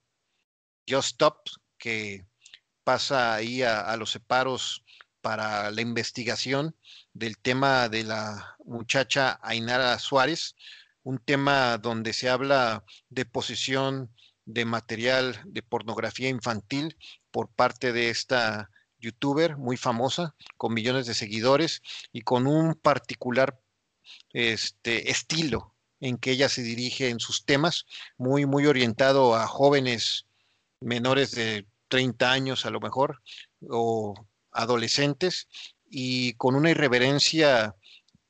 [0.87, 1.49] Just Stop,
[1.79, 2.27] que
[2.85, 4.85] pasa ahí a, los separos
[5.23, 6.77] para la investigación
[7.15, 10.55] del tema de la muchacha Ainara Suárez,
[11.03, 14.15] un tema donde se habla de posesión
[14.45, 16.97] de material de pornografía infantil
[17.31, 18.71] por parte de esta
[19.07, 21.83] youtuber muy famosa, con millones de seguidores
[22.13, 23.61] y con un particular
[24.33, 27.87] este, estilo en que ella se dirige en sus temas,
[28.19, 30.27] muy, muy orientado a jóvenes
[30.81, 33.23] menores de 30 años a lo mejor,
[33.69, 34.15] o
[34.51, 35.49] adolescentes,
[35.89, 37.75] y con una irreverencia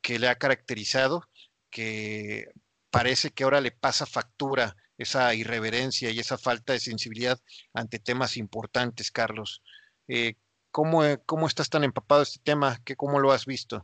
[0.01, 1.27] que le ha caracterizado,
[1.69, 2.45] que
[2.91, 7.39] parece que ahora le pasa factura esa irreverencia y esa falta de sensibilidad
[7.73, 9.61] ante temas importantes, Carlos.
[10.07, 10.35] Eh,
[10.77, 12.77] ¿cómo, ¿cómo, estás tan empapado de este tema?
[12.85, 13.83] ¿Qué, ¿Cómo lo has visto?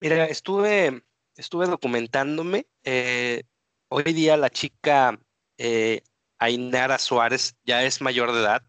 [0.00, 1.04] Mira, estuve,
[1.36, 2.66] estuve documentándome.
[2.82, 3.44] Eh,
[3.86, 5.16] hoy día la chica
[5.56, 6.02] eh,
[6.40, 8.62] Ainara Suárez ya es mayor de edad.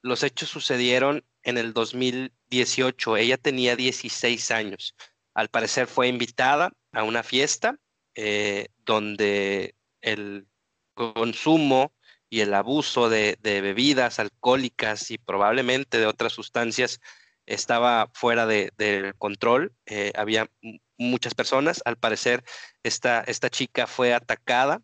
[0.00, 3.16] Los hechos sucedieron en el 2018.
[3.16, 4.94] Ella tenía 16 años.
[5.34, 7.80] Al parecer fue invitada a una fiesta
[8.14, 10.46] eh, donde el
[10.94, 11.92] consumo
[12.30, 17.00] y el abuso de, bebidas alcohólicas y probablemente de otras sustancias
[17.46, 19.74] estaba fuera de, control.
[19.86, 20.50] Eh, había
[20.98, 21.82] muchas personas.
[21.84, 22.44] Al parecer,
[22.82, 24.82] esta, esta chica fue atacada,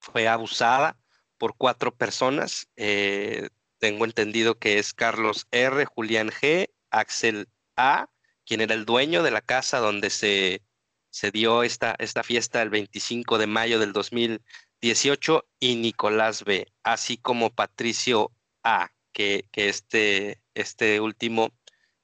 [0.00, 0.98] fue abusada
[1.36, 2.68] por cuatro personas.
[2.76, 8.08] Eh, tengo entendido que es Carlos R., Julián G., Axel A.,
[8.46, 10.62] quien era el dueño de la casa donde se,
[11.10, 17.16] se dio esta, esta fiesta el 25 de mayo del 2018, y Nicolás B., así
[17.16, 18.32] como Patricio
[18.62, 21.50] A., que, que este, este último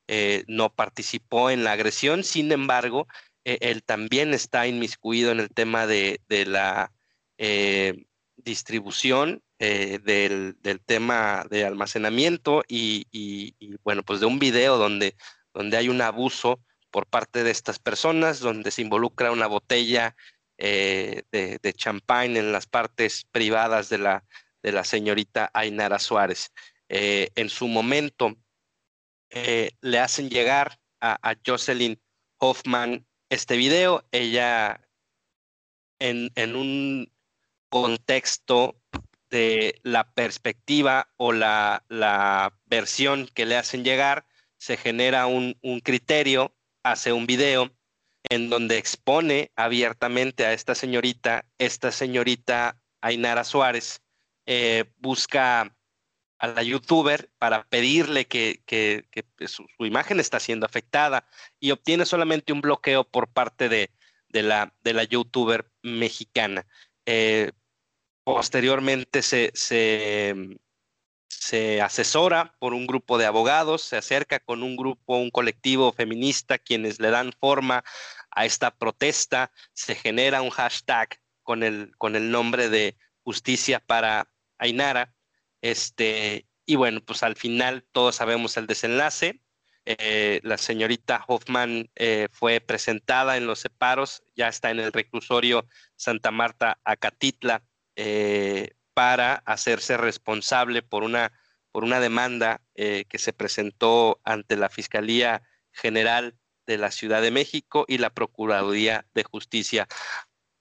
[0.09, 3.07] eh, no participó en la agresión, sin embargo,
[3.45, 6.93] e, él también está inmiscuido en el tema de, la
[7.39, 8.05] eh,
[8.37, 15.17] distribución eh, del, tema de almacenamiento y, bueno, pues de un video donde,
[15.55, 16.61] donde hay un abuso
[16.95, 20.15] por parte de estas personas, donde se involucra una botella
[20.57, 24.23] de, de champán en las partes privadas de la,
[24.63, 26.53] de la señorita Ainara Suárez.
[26.89, 28.37] en su momento,
[29.37, 32.01] eh, le hacen llegar a, Jocelyn
[32.39, 34.07] Hoffman este video.
[34.13, 34.81] Ella,
[35.99, 37.13] en, un
[37.69, 38.81] contexto
[39.31, 41.83] de la perspectiva o la,
[42.67, 44.25] versión que le hacen llegar,
[44.57, 46.55] se genera un, criterio,
[46.85, 47.75] hace un video
[48.31, 54.03] en donde expone abiertamente a esta señorita, esta señorita Ainara Suárez,
[54.47, 55.77] eh, busca
[56.39, 58.63] a la youtuber para pedirle que,
[59.37, 61.27] pues, su, imagen está siendo afectada
[61.59, 63.91] y obtiene solamente un bloqueo por parte de,
[64.31, 66.67] la, de la youtuber mexicana.
[67.07, 67.53] Eh,
[68.25, 69.53] posteriormente se,
[71.83, 76.99] asesora por un grupo de abogados, se acerca con un grupo, un colectivo feminista, quienes
[77.01, 77.85] le dan forma
[78.31, 84.29] a esta protesta, se genera un hashtag con el, con el nombre de Justicia para
[84.59, 85.15] Ainara
[85.65, 89.41] este, y bueno, pues al final todos sabemos el desenlace.
[89.87, 95.67] Eh, la señorita Hoffman eh, fue presentada en los separos, ya está en el reclusorio
[95.97, 97.65] Santa Marta Acatitla
[97.97, 101.33] eh, para hacerse responsable por una,
[101.73, 105.43] por una demanda que se presentó ante la Fiscalía
[105.73, 106.37] General
[106.67, 109.87] de la Ciudad de México y la Procuraduría de Justicia.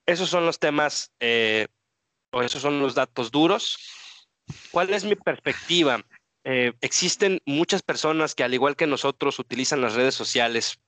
[0.05, 1.11] Esos son los temas
[2.31, 3.77] o esos son los datos duros.
[4.71, 6.03] ¿Cuál es mi perspectiva?
[6.43, 10.79] Eh, existen muchas personas que al igual que nosotros utilizan las redes sociales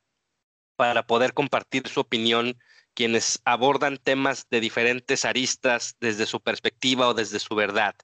[0.75, 2.59] para poder compartir su opinión,
[2.95, 7.95] quienes abordan temas de diferentes aristas desde su perspectiva o desde su verdad.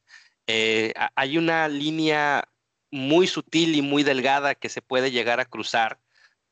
[0.47, 2.47] Eh, hay una línea
[2.91, 5.99] muy sutil y muy delgada que se puede llegar a cruzar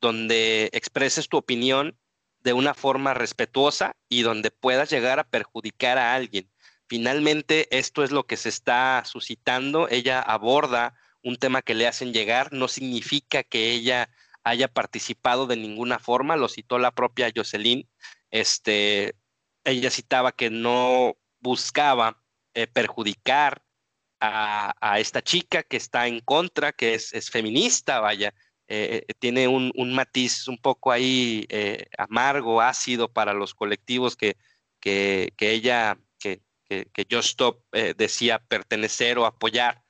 [0.02, 1.98] donde expreses tu opinión
[2.40, 6.50] de una forma respetuosa y donde puedas llegar a perjudicar a alguien.
[6.88, 9.90] Finalmente, esto es lo que se está suscitando.
[9.90, 12.54] Ella aborda un tema que le hacen llegar.
[12.54, 14.10] No significa que ella
[14.44, 16.38] haya participado de ninguna forma.
[16.38, 17.88] Lo citó la propia Jocelyn.
[18.32, 19.16] Este,
[19.64, 22.22] ella citaba que no buscaba
[22.54, 23.64] eh, perjudicar
[24.22, 28.34] a, esta chica que está en contra, que es, feminista, vaya.
[28.68, 31.48] Eh, eh, tiene un, matiz un poco ahí
[31.98, 34.36] amargo, ácido para los colectivos que,
[34.80, 35.98] que, que ella
[36.70, 39.84] que, Stop eh, decía pertenecer o apoyar.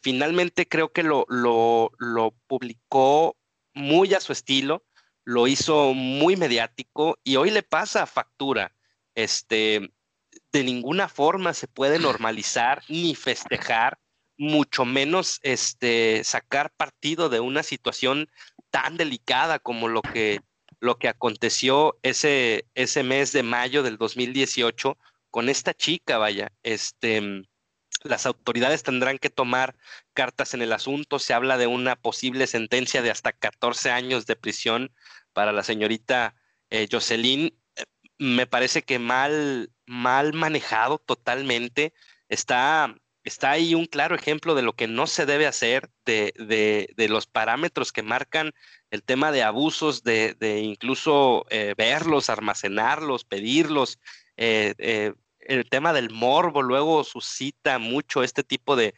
[0.00, 3.36] Finalmente creo que lo, lo, publicó
[3.74, 4.86] muy a su estilo,
[5.28, 8.74] lo hizo muy mediático y hoy le pasa a factura.
[9.14, 9.92] Este,
[10.52, 13.98] de ninguna forma se puede normalizar ni festejar,
[14.38, 18.30] mucho menos este, sacar partido de una situación
[18.70, 20.40] tan delicada como lo que,
[20.80, 24.96] lo que aconteció ese, ese mes de mayo del 2018
[25.30, 27.42] con esta chica, vaya, este,
[28.02, 29.76] las autoridades tendrán que tomar
[30.12, 31.18] cartas en el asunto.
[31.18, 34.92] Se habla de una posible sentencia de hasta 14 años de prisión
[35.32, 36.34] para la señorita
[36.70, 37.56] eh, Jocelyn.
[38.18, 41.92] me parece que mal, mal manejado totalmente.
[42.28, 42.94] Está,
[43.28, 47.92] está ahí un claro ejemplo de lo que no se debe hacer, de, los parámetros
[47.92, 48.52] que marcan
[48.90, 53.98] el tema de abusos, de, incluso eh, verlos, almacenarlos, pedirlos.
[54.36, 58.94] Eh, eh, el tema del morbo luego suscita mucho este tipo de,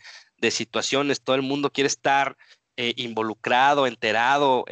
[0.51, 1.23] situaciones.
[1.23, 2.37] Todo el mundo quiere estar
[2.77, 4.65] involucrado, enterado.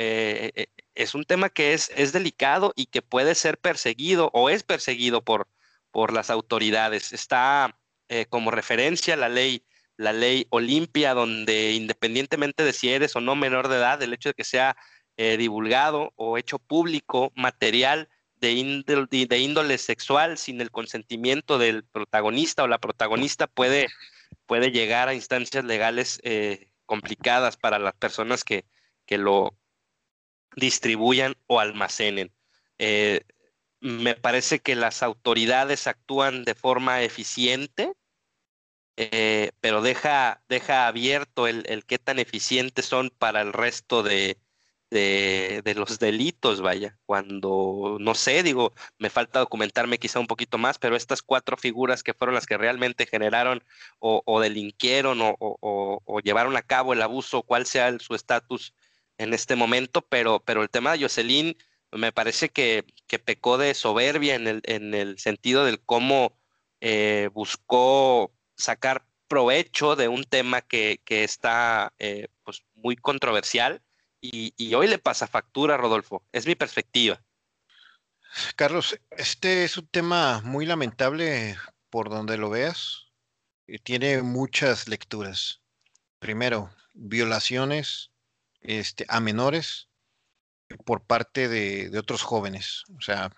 [0.98, 5.22] Es un tema que es, es delicado y que puede ser perseguido o es perseguido
[5.22, 5.48] por,
[5.92, 7.12] por las autoridades.
[7.12, 7.78] Está
[8.08, 9.64] eh, como referencia la ley,
[9.96, 14.30] la ley Olimpia, donde independientemente de si eres o no menor de edad, el hecho
[14.30, 14.76] de que sea
[15.16, 21.84] eh, divulgado o hecho público material de índole, de índole sexual sin el consentimiento del
[21.84, 23.86] protagonista o la protagonista puede,
[24.46, 28.64] puede llegar a instancias legales eh, complicadas para las personas que,
[29.06, 29.56] que lo
[30.58, 32.32] distribuyan o almacenen
[33.80, 37.92] me parece que las autoridades actúan de forma eficiente,
[38.96, 44.38] eh, pero deja, deja abierto el, qué tan eficientes son para el resto de,
[44.90, 46.98] de, los delitos, vaya.
[47.06, 52.02] Cuando, no sé, digo, me falta documentarme quizá un poquito más, pero estas cuatro figuras
[52.02, 53.62] que fueron las que realmente generaron
[54.00, 58.74] o, delinquieron o, o, llevaron a cabo el abuso, cuál sea su estatus
[59.18, 61.56] en este momento, pero, pero el tema de Jocelyn
[61.92, 62.84] me parece que,
[63.24, 66.38] pecó de soberbia en el, en el sentido del cómo
[66.80, 73.82] eh, buscó sacar provecho de un tema que, está eh, pues muy controversial
[74.20, 76.24] y, hoy le pasa factura, Rodolfo.
[76.32, 77.22] Es mi perspectiva.
[78.56, 81.56] Carlos, este es un tema muy lamentable
[81.88, 83.06] por donde lo veas.
[83.84, 85.62] Tiene muchas lecturas.
[86.18, 88.10] Primero, violaciones
[88.60, 89.88] este, a menores
[90.84, 92.84] por parte de, otros jóvenes.
[92.96, 93.32] O sea,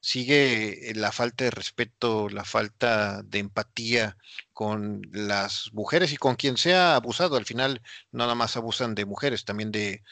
[0.00, 4.16] sigue la falta de respeto, la falta de empatía
[4.52, 7.36] con las mujeres y con quien sea abusado.
[7.36, 7.82] Al final,
[8.12, 10.02] nada más abusan de mujeres, también de,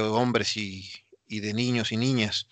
[0.00, 0.90] hombres y,
[1.28, 2.48] de niños y niñas.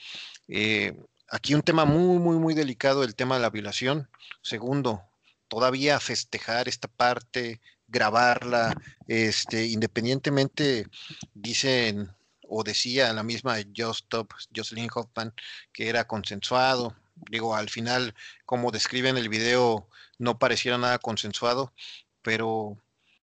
[0.49, 0.95] Eh,
[1.29, 4.09] aquí un tema muy, muy, muy delicado, el tema de la violación.
[4.43, 5.03] Segundo,
[5.49, 7.61] todavía festejar esta parte,
[7.93, 8.75] grabarla,
[9.07, 10.87] este, independientemente,
[11.35, 12.11] dicen
[12.49, 15.33] o decía la misma Just Stop, Jocelyn Hoffman,
[15.73, 16.97] que era consensuado.
[17.31, 18.15] Digo, al final,
[18.45, 19.89] como describen el video,
[20.19, 21.73] no pareciera nada consensuado,
[22.23, 22.77] pero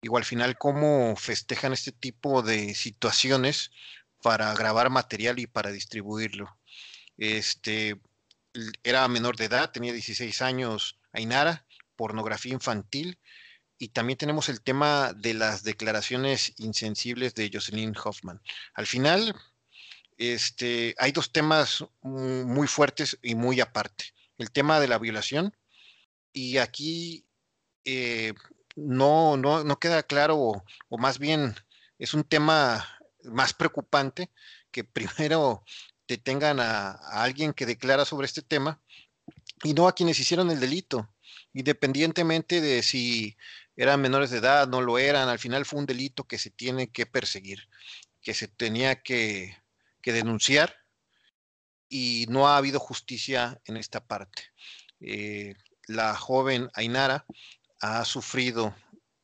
[0.02, 3.70] digo, al final, cómo festejan este tipo de situaciones
[4.22, 6.58] para grabar material y para distribuirlo.
[7.16, 8.00] Este,
[8.82, 11.64] era menor de edad, tenía 16 años, Ainara,
[11.96, 13.18] pornografía infantil,
[13.78, 18.40] y también tenemos el tema de las declaraciones insensibles de Jocelyn Hoffman.
[18.74, 19.34] Al final,
[20.16, 24.06] este, hay dos temas muy fuertes y muy aparte.
[24.38, 25.54] El tema de la violación,
[26.32, 27.26] y aquí
[27.84, 28.34] eh,
[28.76, 31.54] no, no, queda claro, o, más bien
[31.98, 32.86] es un tema
[33.24, 34.30] más preocupante
[34.70, 35.64] que primero
[36.08, 38.80] detengan a, a alguien que declara sobre este tema
[39.64, 41.10] y no a quienes hicieron el delito,
[41.52, 43.36] independientemente de si
[43.76, 46.88] eran menores de edad, no lo eran, al final fue un delito que se tiene
[46.88, 47.68] que perseguir,
[48.22, 49.56] que se tenía que,
[50.02, 50.76] denunciar
[51.88, 54.44] y no ha habido justicia en esta parte.
[55.00, 55.56] Eh,
[55.88, 57.26] la joven Ainara
[57.80, 58.72] ha sufrido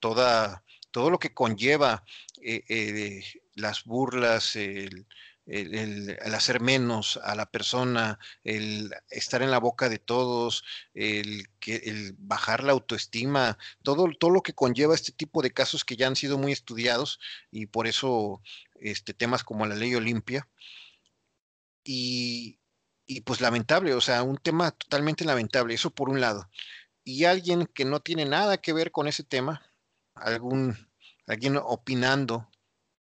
[0.00, 2.04] toda, todo lo que conlleva
[2.42, 3.22] eh, eh,
[3.54, 5.06] las burlas, el,
[5.46, 10.64] el, hacer menos a la persona, el estar en la boca de todos,
[10.94, 15.96] el, el bajar la autoestima, todo, todo lo que conlleva este tipo de casos que
[15.96, 17.18] ya han sido muy estudiados
[17.50, 18.42] y por eso
[18.74, 20.48] este, temas como la ley Olimpia.
[21.84, 22.60] Y,
[23.06, 26.48] y pues lamentable, o sea, un tema totalmente lamentable, eso por un lado.
[27.04, 29.62] Y alguien que no tiene nada que ver con ese tema,
[30.14, 30.76] algún,
[31.26, 32.48] alguien opinando,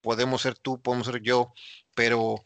[0.01, 1.53] podemos ser tú, podemos ser yo,
[1.97, 2.43] pero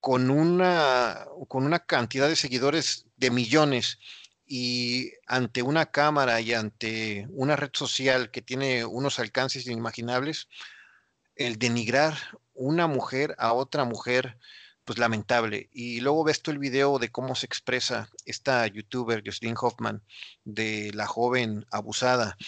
[0.00, 3.98] con una, con una cantidad de seguidores de millones
[4.46, 10.48] y ante una cámara y ante una red social que tiene unos alcances inimaginables,
[11.36, 12.14] el denigrar
[12.54, 14.38] una mujer a otra mujer,
[14.86, 15.68] pues lamentable.
[15.70, 20.02] Y luego ves tú el video de cómo se expresa esta youtuber, Jocelyn Hoffman,
[20.44, 22.38] de la joven abusada,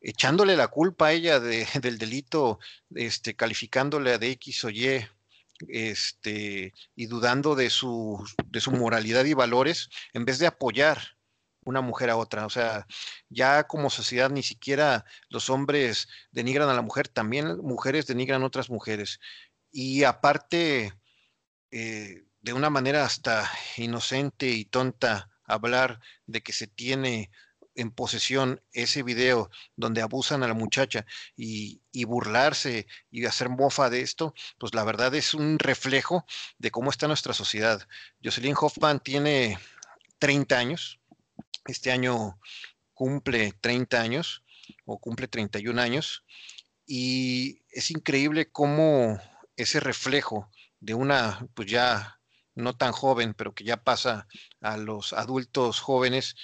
[0.00, 2.58] echándole la culpa a ella del delito,
[2.94, 5.06] este, calificándole de X o Y,
[5.68, 11.16] este, y dudando de su, de su moralidad y valores, en vez de apoyar
[11.64, 12.46] una mujer a otra.
[12.46, 12.86] O sea,
[13.28, 18.46] ya como sociedad ni siquiera los hombres denigran a la mujer, también mujeres denigran a
[18.46, 19.20] otras mujeres.
[19.70, 20.92] Y aparte,
[21.70, 27.30] eh, de una manera hasta inocente y tonta hablar de que se tiene
[27.74, 31.06] en posesión ese video donde abusan a la muchacha
[31.36, 36.26] y, burlarse y hacer mofa de esto, pues la verdad es un reflejo
[36.58, 37.86] de cómo está nuestra sociedad.
[38.22, 39.58] Jocelyn Hoffman tiene
[40.18, 41.00] 30 años,
[41.66, 42.38] este año
[42.94, 44.44] cumple 30 años
[44.84, 46.24] o cumple 31 años
[46.86, 49.20] y es increíble cómo
[49.56, 50.50] ese reflejo
[50.80, 52.20] de una, pues ya
[52.54, 54.26] no tan joven, pero que ya pasa
[54.60, 56.36] a los adultos jóvenes,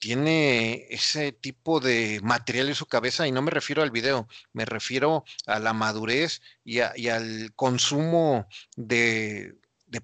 [0.00, 4.64] tiene ese tipo de material en su cabeza y no me refiero al video, me
[4.64, 9.56] refiero a la madurez y, al consumo de,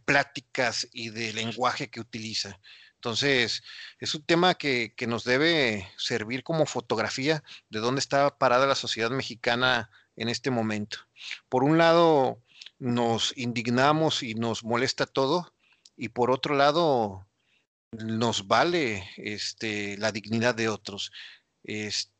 [0.04, 2.60] pláticas y de lenguaje que utiliza.
[2.96, 3.62] Entonces,
[3.98, 9.10] es un tema que, nos debe servir como fotografía de dónde está parada la sociedad
[9.10, 10.98] mexicana en este momento.
[11.48, 12.42] Por un lado,
[12.78, 15.54] nos indignamos y nos molesta todo,
[15.96, 17.25] y por otro lado,
[17.92, 21.12] nos vale este, la dignidad de otros.
[21.62, 22.12] Es,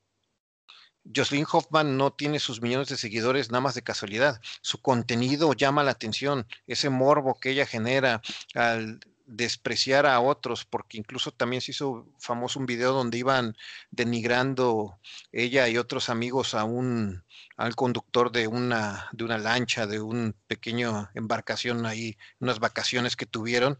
[1.14, 4.40] Jocelyn Hoffman no tiene sus millones de seguidores nada más de casualidad.
[4.60, 8.22] Su contenido llama la atención, ese morbo que ella genera
[8.54, 13.56] al despreciar a otros, porque incluso también se hizo famoso un video donde iban
[13.90, 15.00] denigrando
[15.32, 17.24] ella y otros amigos a un
[17.56, 23.26] al conductor de una de una lancha, de un pequeño embarcación ahí, unas vacaciones que
[23.26, 23.78] tuvieron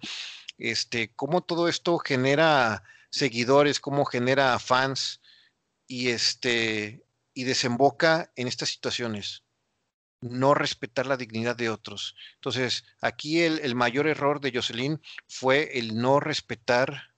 [0.59, 5.21] este, cómo todo esto genera seguidores, cómo genera fans
[5.87, 7.05] y este
[7.35, 9.45] y desemboca en estas situaciones.
[10.23, 12.17] No respetar la dignidad de otros.
[12.37, 17.15] Entonces, aquí el, el mayor error de Jocelyn fue el no respetar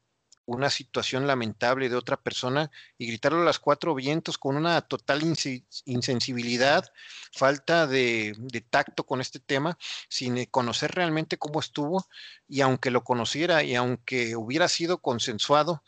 [0.48, 5.20] una situación lamentable de otra persona y gritarlo a las cuatro vientos con una total
[5.84, 6.90] insensibilidad,
[7.32, 8.34] falta de,
[8.70, 9.76] tacto con este tema,
[10.08, 12.06] sin eh, conocer realmente cómo estuvo
[12.48, 15.82] y aunque lo conociera y aunque hubiera sido consensuado,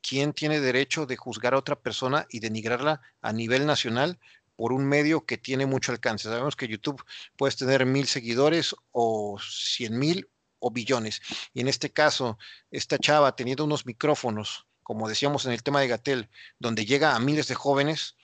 [0.00, 4.18] ¿quién tiene derecho de juzgar a otra persona y denigrarla a nivel nacional?
[4.54, 6.28] por un medio que tiene mucho alcance.
[6.28, 7.02] Sabemos que YouTube
[7.36, 10.28] puedes tener mil seguidores o cien mil
[10.62, 11.20] o billones.
[11.52, 12.38] Y en este caso,
[12.70, 17.20] esta chava teniendo unos micrófonos, como decíamos en el tema de Gatel, donde llega a
[17.20, 18.16] miles de jóvenes,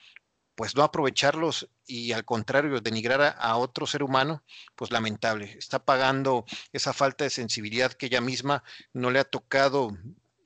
[0.55, 4.43] pues no aprovecharlos y al contrario denigrar a, otro ser humano,
[4.75, 5.55] pues lamentable.
[5.57, 8.63] Está pagando esa falta de sensibilidad que ella misma
[8.93, 9.91] no le ha tocado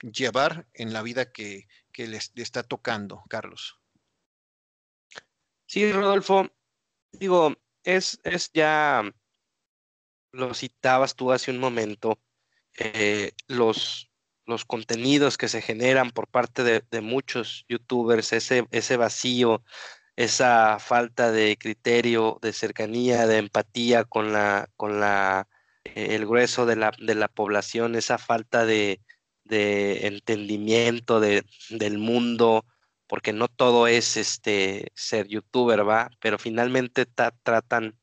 [0.00, 3.80] llevar en la vida que, que le, está tocando, Carlos.
[5.66, 6.48] Sí, Rodolfo,
[7.12, 9.02] digo, es, es ya
[10.34, 12.18] lo citabas tú hace un momento,
[12.78, 14.10] eh, los,
[14.46, 19.62] los contenidos que se generan por parte de, muchos youtubers, ese, ese vacío,
[20.16, 25.48] esa falta de criterio, de cercanía, de empatía con la, con la,
[25.84, 29.00] eh, el grueso de la, de la población, esa falta de,
[29.44, 32.66] de entendimiento de, del mundo,
[33.06, 36.10] porque no todo es este ser youtuber, ¿va?
[36.20, 37.96] Pero finalmente tratan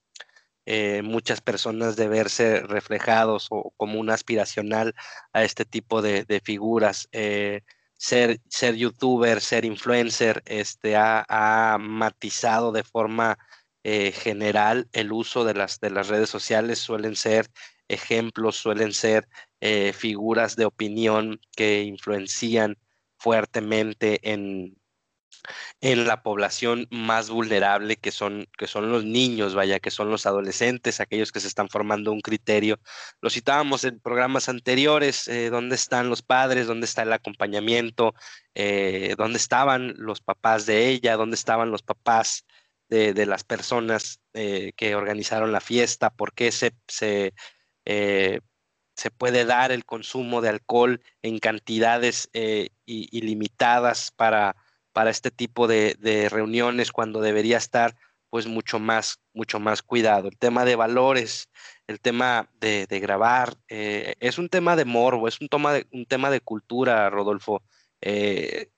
[0.66, 4.94] eh, muchas personas de verse reflejados o como un aspiracional
[5.34, 7.08] a este tipo de, figuras.
[7.12, 7.62] Eh,
[7.98, 13.38] ser, ser youtuber, ser influencer, este, ha, matizado de forma
[13.84, 17.48] eh, general el uso de las, de las redes sociales, suelen ser
[17.88, 19.28] ejemplos, suelen ser
[19.94, 22.78] figuras de opinión que influencian
[23.18, 24.81] fuertemente en,
[25.82, 30.26] en la población más vulnerable que son, que son los niños, vaya, que son los
[30.26, 32.80] adolescentes, aquellos que se están formando un criterio.
[33.22, 38.14] Lo citábamos en programas anteriores, eh, dónde están los padres, dónde está el acompañamiento,
[38.56, 42.46] eh, dónde estaban los papás de ella, dónde estaban los papás
[42.90, 47.34] de, las personas eh, que organizaron la fiesta, por qué se, se,
[47.86, 52.30] se puede dar el consumo de alcohol en cantidades
[52.86, 54.58] ilimitadas para
[54.94, 57.96] para este tipo de, reuniones cuando debería estar
[58.30, 60.30] pues mucho más, mucho más cuidado.
[60.30, 61.50] El tema de valores,
[61.88, 66.06] el tema de, grabar, eh, es un tema de morbo, es un tema de, un
[66.06, 67.62] tema de cultura, Rodolfo.
[68.00, 68.70] Eh,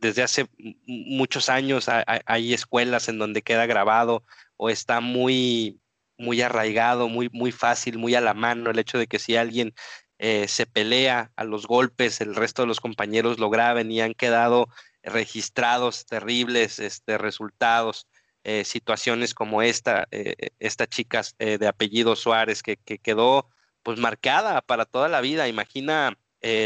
[0.00, 0.46] desde hace
[0.86, 4.24] muchos años hay, escuelas en donde queda grabado
[4.56, 5.80] o está muy,
[6.18, 9.74] muy arraigado, muy, muy fácil, muy a la mano el hecho de que si alguien
[10.18, 14.14] eh, se pelea a los golpes, el resto de los compañeros lo graben y han
[14.14, 14.68] quedado
[15.02, 18.06] registrados terribles este, resultados,
[18.44, 23.48] eh, situaciones como esta, eh, esta chica eh, de apellido Suárez que, quedó
[23.82, 25.48] pues marcada para toda la vida.
[25.48, 26.16] Imagina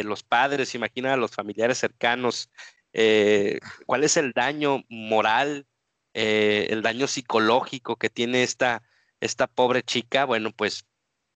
[0.05, 2.49] los padres, imagina a los familiares cercanos,
[3.87, 5.67] cuál es el daño moral,
[6.13, 8.85] el daño psicológico que tiene esta,
[9.21, 10.27] esta pobre chica.
[10.27, 10.87] Bueno, pues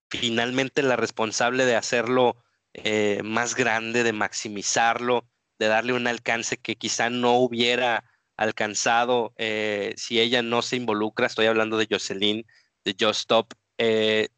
[0.08, 2.36] finalmente la responsable de hacerlo
[2.74, 5.26] eh, más grande, de maximizarlo,
[5.58, 8.04] de darle un alcance que quizá no hubiera
[8.36, 11.26] alcanzado eh, si ella no se involucra.
[11.26, 12.46] Estoy hablando de Jocelyn,
[12.84, 13.54] de Just Stop.
[13.78, 14.28] Eh,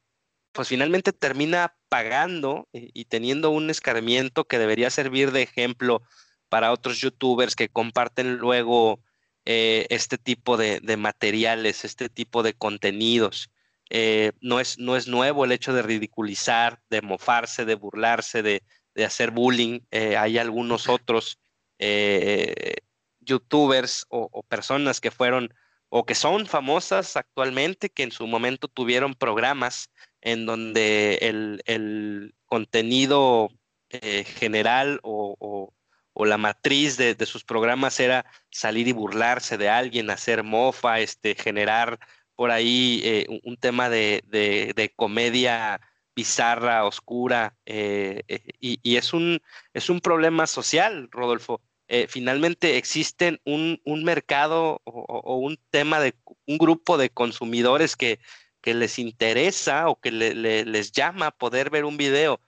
[0.52, 6.02] pues finalmente termina pagando y teniendo un escarmiento que debería servir de ejemplo
[6.48, 9.00] para otros youtubers que comparten luego
[9.44, 13.50] este tipo de, materiales, este tipo de contenidos.
[13.90, 18.62] Eh, no, es, no es nuevo el hecho de ridiculizar, de mofarse, de burlarse, de,
[18.96, 19.80] hacer bullying.
[19.90, 21.38] Eh, hay algunos otros
[21.78, 22.76] eh,
[23.20, 25.52] youtubers o, personas que fueron
[25.88, 33.50] o que son famosas actualmente, que en su momento tuvieron programas en donde el, contenido
[33.90, 35.72] general o,
[36.16, 41.34] la matriz de, de, sus programas era salir y burlarse de alguien, hacer mofa, este,
[41.34, 41.98] generar
[42.40, 45.78] por ahí eh, un, tema de, comedia
[46.20, 49.40] bizarra, oscura, eh, eh, y, es, un,
[49.72, 51.62] es un problema social, Rodolfo.
[52.08, 56.14] finalmente existen un, mercado o, un tema de
[56.46, 58.20] un grupo de consumidores que,
[58.60, 62.38] que les interesa o que les llama poder ver un video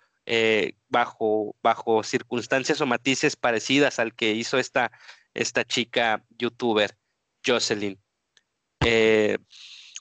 [0.88, 4.92] bajo, bajo circunstancias o matices parecidas al que hizo esta,
[5.34, 6.90] esta chica youtuber,
[7.44, 7.98] Jocelyn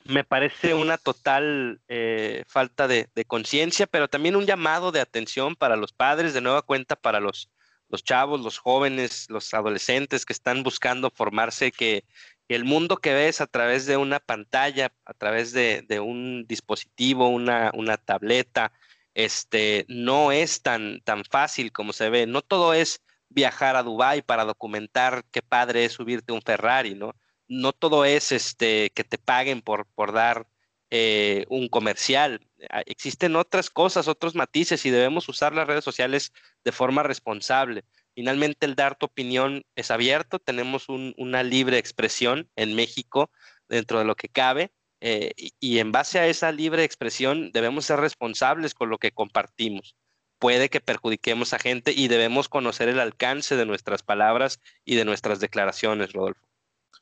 [0.06, 5.76] me parece una total eh, falta de, conciencia, pero también un llamado de atención para
[5.76, 7.49] los padres, de nueva cuenta para los,
[7.89, 12.06] los chavos, los jóvenes, los adolescentes que están buscando formarse, que,
[12.47, 17.72] el mundo que ves a través de una pantalla, a través de, un dispositivo, una,
[17.74, 18.74] una, tableta,
[19.14, 22.28] este, no es tan, tan fácil como se ve.
[22.28, 27.16] No todo es viajar a Dubái para documentar qué padre es subirte un Ferrari, ¿no?
[27.52, 30.47] No todo es este, que te paguen por, por dar
[30.89, 32.47] eh, un comercial.
[32.70, 36.32] Ah, existen otras cosas, otros matices y debemos usar las redes sociales
[36.64, 37.84] de forma responsable.
[38.16, 43.30] Finalmente, el dar tu opinión es abierto, tenemos una libre expresión en México
[43.68, 44.72] dentro de lo que cabe
[45.02, 49.95] eh, y, en base a esa libre expresión debemos ser responsables con lo que compartimos.
[50.39, 55.06] Puede que perjudiquemos a gente y debemos conocer el alcance de nuestras palabras y de
[55.06, 56.51] nuestras declaraciones, Rodolfo.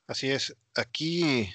[0.10, 0.57] Así es.
[0.76, 1.53] Aquí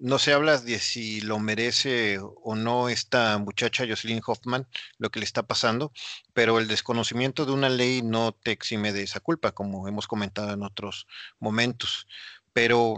[0.00, 4.66] no se habla de si lo merece o no esta muchacha Jocelyn Hoffman,
[4.98, 5.92] lo que le está pasando,
[6.32, 10.52] pero el desconocimiento de una ley no te exime de esa culpa, como hemos comentado
[10.52, 11.06] en otros
[11.38, 12.08] momentos.
[12.52, 12.96] Pero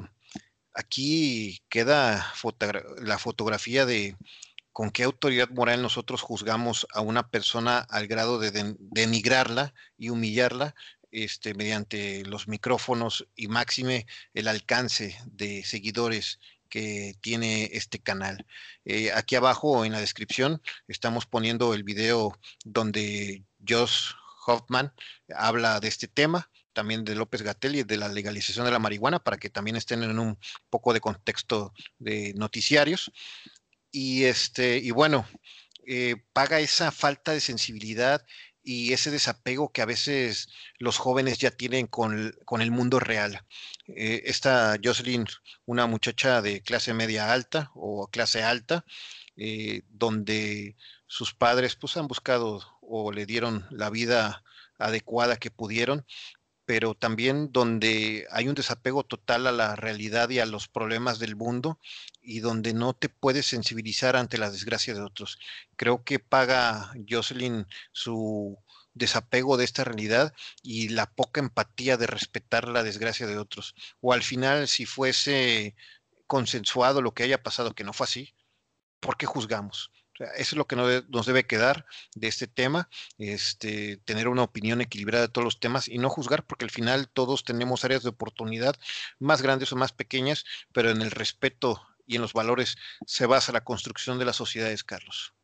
[0.72, 2.32] aquí queda
[3.02, 4.16] la fotografía de
[4.72, 10.74] con qué autoridad moral nosotros juzgamos a una persona al grado de denigrarla y humillarla
[11.12, 16.38] este, mediante los micrófonos y máxime el alcance de seguidores
[16.68, 18.46] que tiene este canal.
[18.84, 24.12] Eh, aquí abajo en la descripción estamos poniendo el video donde Josh
[24.46, 24.92] Hoffman
[25.34, 29.18] habla de este tema, también de López Gatel y de la legalización de la marihuana,
[29.22, 30.38] para que también estén en un
[30.70, 33.10] poco de contexto de noticiarios.
[33.90, 35.26] Y este, y bueno,
[35.86, 38.24] eh, paga esa falta de sensibilidad
[38.62, 40.48] y ese desapego que a veces
[40.78, 43.46] los jóvenes ya tienen con, el mundo real.
[43.88, 45.26] Eh, esta Jocelyn,
[45.66, 48.84] una muchacha de clase media alta o clase alta,
[49.36, 54.42] eh, donde sus padres pues han buscado o le dieron la vida
[54.78, 56.06] adecuada que pudieron
[56.70, 61.34] pero también donde hay un desapego total a la realidad y a los problemas del
[61.34, 61.80] mundo
[62.22, 65.40] y donde no te puedes sensibilizar ante la desgracia de otros.
[65.74, 68.56] Creo que paga Jocelyn su
[68.94, 73.74] desapego de esta realidad y la poca empatía de respetar la desgracia de otros.
[74.00, 75.74] O al final, si fuese
[76.28, 78.32] consensuado lo que haya pasado, que no fue así,
[79.00, 79.90] ¿por qué juzgamos?
[80.20, 85.26] Eso es lo que nos debe quedar de este tema, este, tener una opinión equilibrada
[85.26, 88.76] de todos los temas y no juzgar, porque al final todos tenemos áreas de oportunidad
[89.18, 93.52] más grandes o más pequeñas, pero en el respeto y en los valores se basa
[93.52, 95.34] la construcción de las sociedades, Carlos.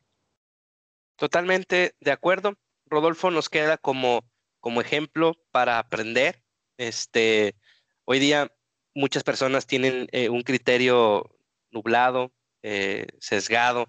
[1.16, 2.58] Totalmente de acuerdo.
[2.86, 4.28] Rodolfo nos queda como,
[4.60, 6.42] como ejemplo para aprender.
[6.76, 7.56] Este,
[8.04, 8.52] hoy día
[8.94, 11.38] muchas personas tienen eh, un criterio
[11.70, 13.88] nublado, eh, sesgado,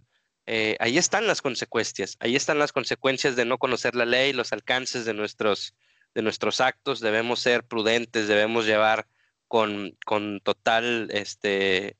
[0.49, 4.53] eh, ahí están las consecuencias, ahí están las consecuencias de no conocer la ley, los
[4.53, 5.75] alcances de nuestros,
[6.15, 9.07] de nuestros actos, debemos ser prudentes, debemos llevar
[9.49, 9.97] con,
[10.43, 11.97] total este,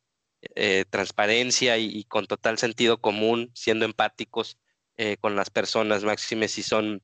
[0.56, 4.58] eh, transparencia y, con total sentido común, siendo empáticos
[4.96, 7.04] eh, con las personas, máxime si son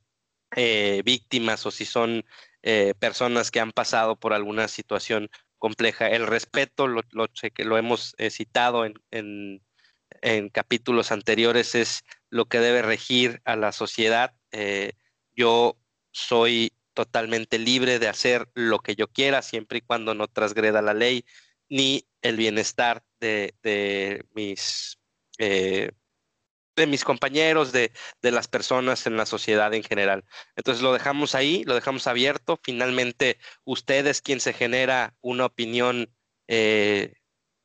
[1.04, 2.24] víctimas o si son
[3.00, 6.08] personas que han pasado por alguna situación compleja.
[6.08, 7.26] El respeto, lo, lo,
[7.58, 9.62] lo hemos citado en en
[10.52, 14.34] capítulos anteriores, es lo que debe regir a la sociedad.
[14.52, 14.94] Eh,
[15.36, 15.78] yo
[16.12, 20.94] soy totalmente libre de hacer lo que yo quiera, siempre y cuando no transgreda la
[20.94, 21.26] ley
[21.70, 25.00] ni el bienestar de, mis,
[25.40, 25.92] eh,
[26.76, 30.24] de mis compañeros, de, las personas en la sociedad en general.
[30.56, 32.60] Entonces lo dejamos ahí, lo dejamos abierto.
[32.64, 36.14] Finalmente, usted es quien se genera una opinión
[36.48, 37.14] eh,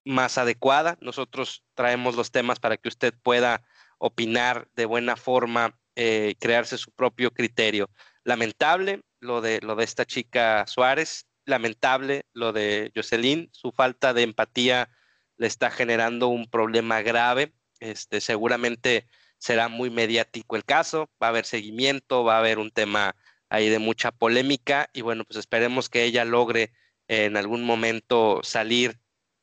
[0.09, 0.97] más adecuada.
[1.03, 3.63] Nosotros traemos los temas para que usted pueda
[3.99, 7.91] opinar de buena forma, eh, crearse su propio criterio.
[8.25, 14.23] Lamentable lo de, lo de esta chica Suárez, lamentable lo de Jocelyn, su falta de
[14.23, 14.89] empatía
[15.37, 17.53] le está generando un problema grave.
[17.79, 19.07] Este, seguramente
[19.37, 23.15] será muy mediático el caso, va a haber seguimiento, va a haber un tema
[23.51, 26.73] ahí de mucha polémica y bueno, pues esperemos que ella logre
[27.09, 28.99] en algún momento salir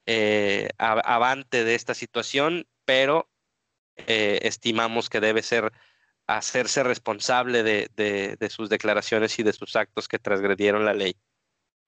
[0.06, 3.30] eh, avante de esta situación, pero
[3.98, 5.72] eh, estimamos que debe ser
[6.28, 11.16] hacerse responsable de, sus declaraciones y de sus actos que transgredieron la ley.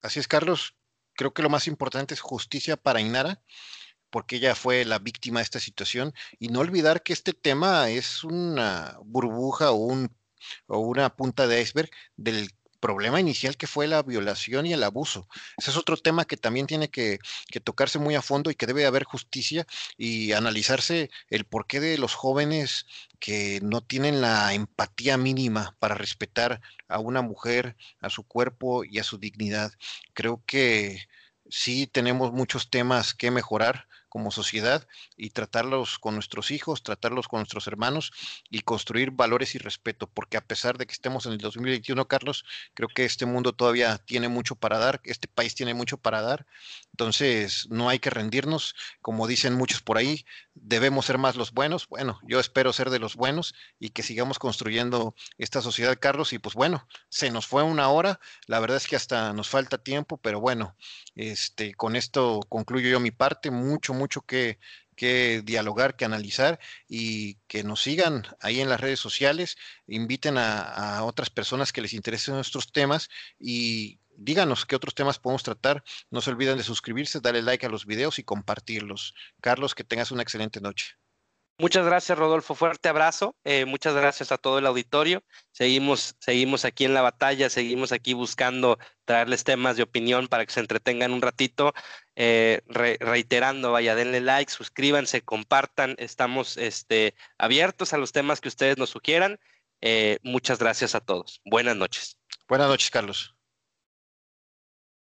[0.01, 0.75] Así es, Carlos.
[1.13, 3.41] Creo que lo más importante es justicia para Inara,
[4.09, 8.23] porque ella fue la víctima de esta situación, y no olvidar que este tema es
[8.23, 10.07] una burbuja o
[10.67, 15.27] una punta de iceberg del problema inicial que fue la violación y el abuso.
[15.57, 17.19] Ese es otro tema que también tiene que,
[17.63, 19.65] tocarse muy a fondo y que debe haber justicia
[19.97, 22.85] y analizarse el porqué de los jóvenes
[23.19, 28.99] que no tienen la empatía mínima para respetar a una mujer, a su cuerpo y
[28.99, 29.71] a su dignidad.
[30.13, 31.07] Creo que
[31.49, 33.87] sí tenemos muchos temas que mejorar
[34.17, 38.11] como sociedad y tratarlos con nuestros hijos, tratarlos con nuestros hermanos
[38.49, 42.43] y construir valores y respeto, porque a pesar de que estemos en el 2021, Carlos,
[42.73, 46.47] creo que este mundo todavía tiene mucho para dar, este país tiene mucho para dar,
[46.93, 51.87] entonces no hay que rendirnos, como dicen muchos por ahí, debemos ser más los buenos,
[51.87, 56.39] bueno, yo espero ser de los buenos y que sigamos construyendo esta sociedad, Carlos, y
[56.39, 60.17] pues bueno, se nos fue una hora, la verdad es que hasta nos falta tiempo,
[60.17, 60.75] pero bueno,
[61.13, 64.57] este, con esto concluyo yo mi parte, mucho, mucho que,
[65.43, 71.29] dialogar, que analizar y que nos sigan ahí en las redes sociales, inviten a, otras
[71.29, 75.83] personas que les interesen nuestros temas y díganos qué otros temas podemos tratar.
[76.09, 79.13] No se olviden de suscribirse, darle like a los videos y compartirlos.
[79.41, 80.95] Carlos, que tengas una excelente noche.
[81.59, 82.53] Muchas gracias, Rodolfo.
[82.53, 83.35] Fuerte abrazo.
[83.43, 85.23] Eh, muchas gracias a todo el auditorio.
[85.51, 90.53] Seguimos, seguimos aquí en la batalla, seguimos aquí buscando traerles temas de opinión para que
[90.53, 91.73] se entretengan un ratito.
[92.15, 95.95] Eh, reiterando, vaya, denle like, suscríbanse, compartan.
[95.97, 99.39] Estamos este, abiertos a los temas que ustedes nos sugieran.
[99.81, 101.41] Eh, muchas gracias a todos.
[101.43, 102.19] Buenas noches.
[102.47, 103.36] Buenas noches, Carlos.